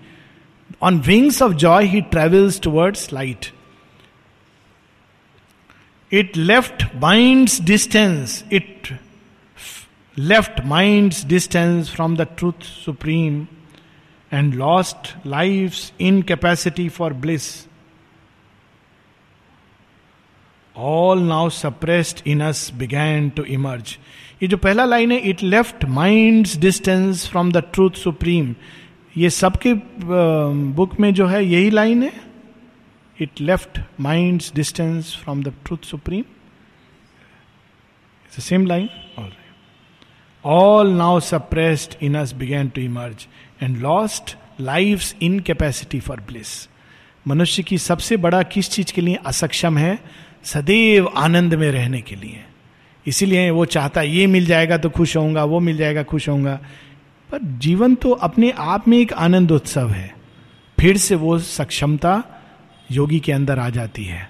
on 0.82 1.00
wings 1.00 1.42
of 1.42 1.54
joy 1.54 1.86
he 1.86 2.02
travels 2.02 2.62
towards 2.62 3.14
light 3.14 3.46
it 6.12 6.38
left 6.38 6.84
mind's 6.96 7.62
distance 7.62 8.44
it 8.54 8.98
left 10.18 10.66
mind's 10.66 11.26
distance 11.26 11.90
from 11.90 12.18
the 12.18 12.28
truth 12.38 12.64
supreme 12.64 13.46
and 14.34 14.54
lost 14.54 15.14
life 15.28 15.76
incapacity 16.22 16.90
for 16.90 17.14
bliss 17.14 17.68
all 20.78 21.20
now 21.20 21.50
suppressed 21.50 22.28
in 22.28 22.42
us 22.42 22.72
began 22.74 23.30
to 23.30 23.44
emerge 23.44 23.98
ये 24.44 24.48
जो 24.48 24.58
पहला 24.58 24.86
line 24.86 25.12
है 25.12 25.18
it 25.18 25.44
left 25.44 25.86
mind 25.86 26.48
distance 26.60 27.28
from 27.28 27.52
the 27.52 27.58
truth 27.58 27.92
supreme 27.92 28.56
ये 29.18 29.30
सबके 29.30 29.74
book 30.76 31.00
में 31.00 31.14
जो 31.14 31.28
है, 31.28 31.46
यही 31.46 31.70
लाइन 31.70 32.04
है। 32.04 32.14
It 33.22 33.42
left 33.42 33.80
mind 34.00 34.42
distance 34.56 35.18
from 35.24 35.44
the 35.44 35.54
truth 35.66 35.78
supreme 35.78 36.24
same 38.40 38.66
line 38.66 38.90
all 40.46 40.90
now 40.90 41.20
suppressed 41.20 42.04
in 42.04 42.16
us 42.16 42.34
began 42.34 42.68
to 42.68 42.82
emerge 42.82 43.28
and 43.64 43.78
lost 43.78 44.38
life 44.62 45.14
incapacity 45.40 46.00
for 46.00 46.20
bliss 46.20 46.70
मनुष्य 47.28 47.64
की 47.64 47.78
सबसे 47.78 48.18
बड़ा 48.18 48.44
किस 48.44 48.70
चीज़ 48.70 48.94
के 48.94 49.02
लिए 49.02 49.16
असक्षम 49.26 49.78
है? 49.78 50.00
सदैव 50.44 51.08
आनंद 51.08 51.54
में 51.54 51.72
रहने 51.72 52.02
के 52.02 52.16
लिए। 52.16 52.44
इसीलिए 53.06 53.50
वो 53.50 53.66
चाहता, 53.66 54.02
ये 54.02 54.28
मिल 54.28 54.46
जाएगा 54.46 54.78
तो 54.78 54.90
खुश 54.90 55.16
होऊँगा, 55.18 55.44
वो 55.44 55.60
मिल 55.60 55.78
जाएगा, 55.78 56.04
खुश 56.04 56.30
होऊँगा। 56.30 56.60
पर 57.30 57.40
जीवन 57.60 57.96
तो 57.96 58.12
अपने 58.12 58.52
आप 58.52 58.88
में 58.88 58.98
एक 58.98 59.14
आनंद 59.14 59.52
उत्सव 59.52 59.90
है। 59.90 60.14
फिर 60.78 60.98
से 60.98 61.16
वो 61.16 61.38
सक्षमता 61.40 62.24
योगी 62.90 63.20
के 63.20 63.32
अंदर 63.32 63.60
आ 63.60 63.70
जाती 63.70 64.04
है। 64.04 64.30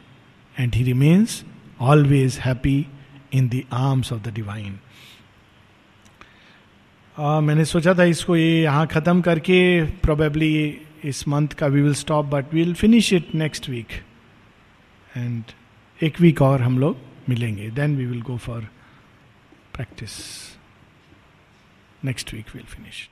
And 0.56 0.76
he 0.76 0.84
remains 0.84 1.43
always 1.82 2.38
happy 2.39 2.86
in 3.34 3.47
the 3.49 3.62
arms 3.73 4.12
of 4.13 4.21
the 4.21 4.34
divine 4.34 4.80
मैंने 7.17 7.63
सोचा 7.65 7.93
था 7.93 8.04
इसको 8.04 8.36
ये 8.36 8.62
यहाँ 8.62 8.86
ख़त्म 8.88 9.21
करके 9.21 9.60
प्रोबेबली 10.04 10.54
इस 11.06 11.28
मंथ 11.28 11.47
का 11.47 11.67
we 11.67 11.82
will 11.82 11.93
stop 11.93 12.26
but 12.26 12.54
we 12.54 12.60
will 12.60 12.73
finish 12.73 13.12
it 13.13 13.36
next 13.36 13.69
week 13.69 13.91
and 15.17 15.43
एक 16.01 16.21
वीक 16.21 16.41
और 16.41 16.62
हम 16.62 16.79
लोग 16.79 16.97
मिलेंगे. 17.29 17.69
Then 17.69 17.97
we 17.97 18.06
will 18.06 18.21
go 18.21 18.38
for 18.38 18.62
practice 19.73 20.12
next 22.06 22.34
week 22.34 22.45
will 22.56 22.63
finish 22.63 23.10